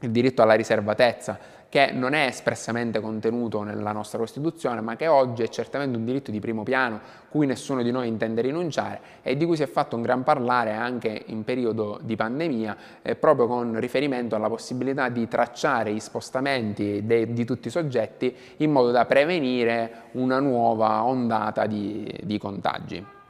il 0.00 0.10
diritto 0.10 0.40
alla 0.40 0.54
riservatezza 0.54 1.51
che 1.72 1.90
non 1.90 2.12
è 2.12 2.26
espressamente 2.26 3.00
contenuto 3.00 3.62
nella 3.62 3.92
nostra 3.92 4.18
Costituzione, 4.18 4.82
ma 4.82 4.94
che 4.94 5.06
oggi 5.06 5.42
è 5.42 5.48
certamente 5.48 5.96
un 5.96 6.04
diritto 6.04 6.30
di 6.30 6.38
primo 6.38 6.64
piano 6.64 7.00
cui 7.30 7.46
nessuno 7.46 7.82
di 7.82 7.90
noi 7.90 8.08
intende 8.08 8.42
rinunciare 8.42 9.00
e 9.22 9.38
di 9.38 9.46
cui 9.46 9.56
si 9.56 9.62
è 9.62 9.66
fatto 9.66 9.96
un 9.96 10.02
gran 10.02 10.22
parlare 10.22 10.72
anche 10.74 11.22
in 11.28 11.44
periodo 11.44 11.98
di 12.02 12.14
pandemia, 12.14 12.76
eh, 13.00 13.16
proprio 13.16 13.46
con 13.46 13.80
riferimento 13.80 14.36
alla 14.36 14.48
possibilità 14.48 15.08
di 15.08 15.26
tracciare 15.28 15.94
gli 15.94 16.00
spostamenti 16.00 17.06
de, 17.06 17.32
di 17.32 17.46
tutti 17.46 17.68
i 17.68 17.70
soggetti 17.70 18.36
in 18.58 18.70
modo 18.70 18.90
da 18.90 19.06
prevenire 19.06 20.10
una 20.12 20.40
nuova 20.40 21.04
ondata 21.04 21.64
di, 21.64 22.06
di 22.22 22.36
contagi. 22.36 23.21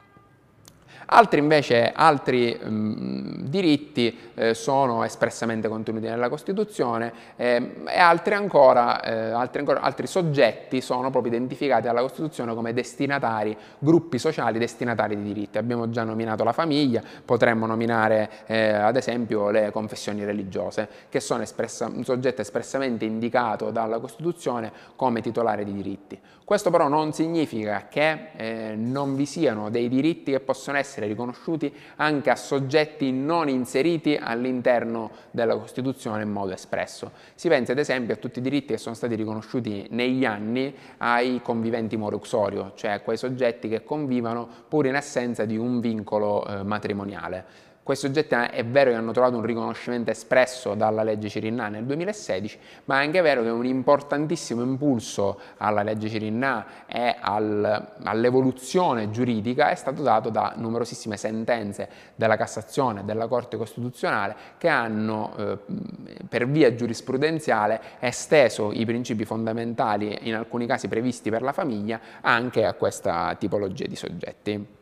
Altri 1.07 1.41
invece, 1.41 1.93
altri 1.95 2.59
mh, 2.61 2.69
mm, 2.69 3.33
diritti 3.43 4.31
eh, 4.35 4.55
sono 4.55 5.05
espressamente 5.05 5.69
contenuti 5.69 6.07
nella 6.07 6.29
Costituzione 6.29 7.13
eh, 7.37 7.75
e 7.87 7.99
altri 7.99 8.35
ancora, 8.35 9.03
eh, 9.03 9.31
altri 9.31 9.61
ancora, 9.61 9.81
altri 9.81 10.07
soggetti 10.07 10.81
sono 10.81 11.11
proprio 11.11 11.33
identificati 11.33 11.83
dalla 11.83 12.01
Costituzione 12.01 12.55
come 12.55 12.73
destinatari, 12.73 13.57
gruppi 13.79 14.19
sociali 14.19 14.59
destinatari 14.59 15.17
di 15.17 15.23
diritti. 15.23 15.59
Abbiamo 15.59 15.91
già 15.91 16.05
nominato 16.05 16.45
la 16.45 16.53
famiglia, 16.53 17.03
potremmo 17.25 17.67
nominare 17.67 18.31
eh, 18.47 18.73
ad 18.73 18.97
esempio 18.97 19.51
le 19.51 19.71
confessioni 19.71 20.25
religiose, 20.25 20.89
che 21.09 21.21
sono 21.21 21.43
espressa, 21.43 21.87
un 21.87 22.05
soggetto 22.05 22.41
espressamente 22.41 23.05
indicato 23.05 23.71
dalla 23.71 23.99
Costituzione 23.99 24.73
come 24.97 25.21
titolare 25.21 25.65
di 25.65 25.73
diritti. 25.73 26.21
Questo 26.45 26.71
però 26.71 26.89
non 26.89 27.13
significa 27.13 27.87
che 27.89 28.29
eh, 28.37 28.75
non 28.77 29.15
vi 29.17 29.27
siano 29.27 29.71
dei 29.71 29.89
diritti 29.89 30.33
che 30.33 30.41
possono 30.41 30.77
essere 30.93 31.07
riconosciuti 31.07 31.73
anche 31.97 32.29
a 32.29 32.37
soggetti 32.37 33.11
non 33.11 33.49
inseriti 33.49 34.19
all'interno 34.21 35.11
della 35.31 35.57
Costituzione 35.57 36.23
in 36.23 36.31
modo 36.31 36.53
espresso. 36.53 37.13
Si 37.35 37.49
pensa 37.49 37.73
ad 37.73 37.79
esempio 37.79 38.15
a 38.15 38.17
tutti 38.19 38.41
i 38.41 38.43
diritti 38.43 38.75
che 38.75 38.79
sono 38.79 38.95
stati 38.95 39.15
riconosciuti 39.15 39.87
negli 39.91 40.27
anni 40.27 40.75
ai 40.99 41.41
conviventi 41.43 41.97
moruxorio, 41.97 42.73
cioè 42.75 42.91
a 42.91 43.01
quei 43.01 43.17
soggetti 43.17 43.69
che 43.69 43.83
convivono 43.83 44.47
pur 44.69 44.87
in 44.87 44.95
assenza 44.95 45.47
di 45.47 45.57
un 45.57 45.81
vincolo 45.81 46.47
eh, 46.47 46.63
matrimoniale. 46.63 47.71
Questi 47.85 48.07
soggetti 48.07 48.37
è 48.37 48.65
vero 48.65 48.91
che 48.91 48.97
hanno 48.97 49.11
trovato 49.11 49.37
un 49.37 49.43
riconoscimento 49.43 50.13
espresso 50.13 50.75
dalla 50.75 51.03
legge 51.03 51.29
Cirinna 51.29 51.67
nel 51.67 51.85
2016, 51.85 52.57
ma 52.85 53.01
è 53.01 53.05
anche 53.05 53.21
vero 53.23 53.43
che 53.43 53.49
un 53.49 53.67
importantissimo 53.67 54.63
impulso 54.63 55.41
alla 55.57 55.83
legge 55.83 56.09
Cirinna 56.09 56.87
e 56.87 57.17
al, 57.19 57.95
all'evoluzione 58.05 59.11
giuridica 59.11 59.71
è 59.71 59.75
stato 59.75 60.01
dato 60.03 60.31
da 60.31 60.55
numerosissime 60.57 61.17
sentenze 61.17 61.89
della 62.15 62.37
Cassazione 62.37 63.01
e 63.01 63.03
della 63.03 63.27
Corte 63.27 63.57
Costituzionale 63.57 64.37
che 64.59 64.69
hanno 64.69 65.35
eh, 65.37 65.59
per 66.29 66.47
via 66.47 66.77
giurisprudenziale 66.77 67.81
esteso 67.99 68.71
i 68.71 68.85
principi 68.85 69.25
fondamentali, 69.25 70.21
in 70.29 70.37
alcuni 70.37 70.67
casi 70.67 70.87
previsti 70.87 71.31
per 71.31 71.43
la 71.43 71.53
famiglia, 71.53 71.99
anche 72.21 72.65
a 72.65 72.75
questa 72.75 73.35
tipologia 73.37 73.87
di 73.87 73.97
soggetti 73.97 74.81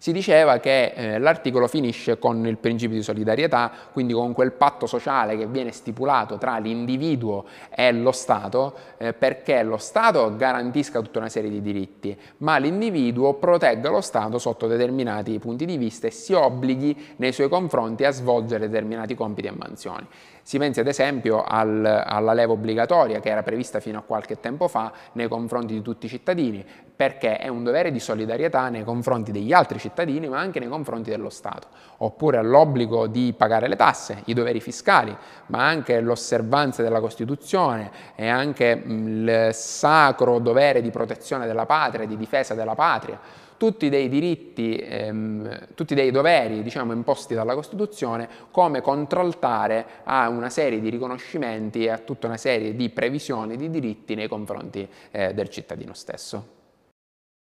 si 0.00 0.12
diceva 0.12 0.60
che 0.60 0.94
eh, 0.94 1.18
l'articolo 1.18 1.68
finisce 1.68 2.18
con 2.18 2.46
il 2.46 2.56
principio 2.56 2.96
di 2.96 3.02
solidarietà, 3.02 3.70
quindi 3.92 4.14
con 4.14 4.32
quel 4.32 4.52
patto 4.52 4.86
sociale 4.86 5.36
che 5.36 5.46
viene 5.46 5.72
stipulato 5.72 6.38
tra 6.38 6.56
l'individuo 6.56 7.44
e 7.68 7.92
lo 7.92 8.10
Stato, 8.10 8.74
eh, 8.96 9.12
perché 9.12 9.62
lo 9.62 9.76
Stato 9.76 10.34
garantisca 10.36 11.02
tutta 11.02 11.18
una 11.18 11.28
serie 11.28 11.50
di 11.50 11.60
diritti, 11.60 12.18
ma 12.38 12.56
l'individuo 12.56 13.34
protegga 13.34 13.90
lo 13.90 14.00
Stato 14.00 14.38
sotto 14.38 14.66
determinati 14.66 15.38
punti 15.38 15.66
di 15.66 15.76
vista 15.76 16.06
e 16.06 16.10
si 16.10 16.32
obblighi 16.32 17.16
nei 17.16 17.32
suoi 17.32 17.50
confronti 17.50 18.06
a 18.06 18.10
svolgere 18.10 18.70
determinati 18.70 19.14
compiti 19.14 19.48
e 19.48 19.52
mansioni. 19.54 20.06
Si 20.50 20.58
pensi 20.58 20.80
ad 20.80 20.88
esempio 20.88 21.44
al, 21.44 21.84
alla 21.84 22.32
leva 22.32 22.54
obbligatoria 22.54 23.20
che 23.20 23.28
era 23.28 23.44
prevista 23.44 23.78
fino 23.78 24.00
a 24.00 24.02
qualche 24.02 24.40
tempo 24.40 24.66
fa 24.66 24.90
nei 25.12 25.28
confronti 25.28 25.74
di 25.74 25.80
tutti 25.80 26.06
i 26.06 26.08
cittadini, 26.08 26.66
perché 26.96 27.36
è 27.36 27.46
un 27.46 27.62
dovere 27.62 27.92
di 27.92 28.00
solidarietà 28.00 28.68
nei 28.68 28.82
confronti 28.82 29.30
degli 29.30 29.52
altri 29.52 29.78
cittadini, 29.78 30.28
ma 30.28 30.40
anche 30.40 30.58
nei 30.58 30.68
confronti 30.68 31.08
dello 31.08 31.30
Stato. 31.30 31.68
Oppure 31.98 32.38
all'obbligo 32.38 33.06
di 33.06 33.32
pagare 33.32 33.68
le 33.68 33.76
tasse, 33.76 34.22
i 34.24 34.34
doveri 34.34 34.60
fiscali, 34.60 35.16
ma 35.46 35.68
anche 35.68 36.00
l'osservanza 36.00 36.82
della 36.82 36.98
Costituzione 36.98 37.88
e 38.16 38.26
anche 38.26 38.82
il 38.84 39.50
sacro 39.52 40.40
dovere 40.40 40.82
di 40.82 40.90
protezione 40.90 41.46
della 41.46 41.64
patria, 41.64 42.06
di 42.06 42.16
difesa 42.16 42.54
della 42.54 42.74
patria 42.74 43.20
tutti 43.60 43.90
dei 43.90 44.08
diritti, 44.08 44.78
ehm, 44.78 45.74
tutti 45.74 45.94
dei 45.94 46.10
doveri 46.10 46.62
diciamo, 46.62 46.94
imposti 46.94 47.34
dalla 47.34 47.52
Costituzione 47.52 48.26
come 48.50 48.80
contraltare 48.80 49.84
a 50.04 50.30
una 50.30 50.48
serie 50.48 50.80
di 50.80 50.88
riconoscimenti 50.88 51.84
e 51.84 51.90
a 51.90 51.98
tutta 51.98 52.26
una 52.26 52.38
serie 52.38 52.74
di 52.74 52.88
previsioni 52.88 53.58
di 53.58 53.68
diritti 53.68 54.14
nei 54.14 54.28
confronti 54.28 54.88
eh, 55.10 55.34
del 55.34 55.50
cittadino 55.50 55.92
stesso. 55.92 56.59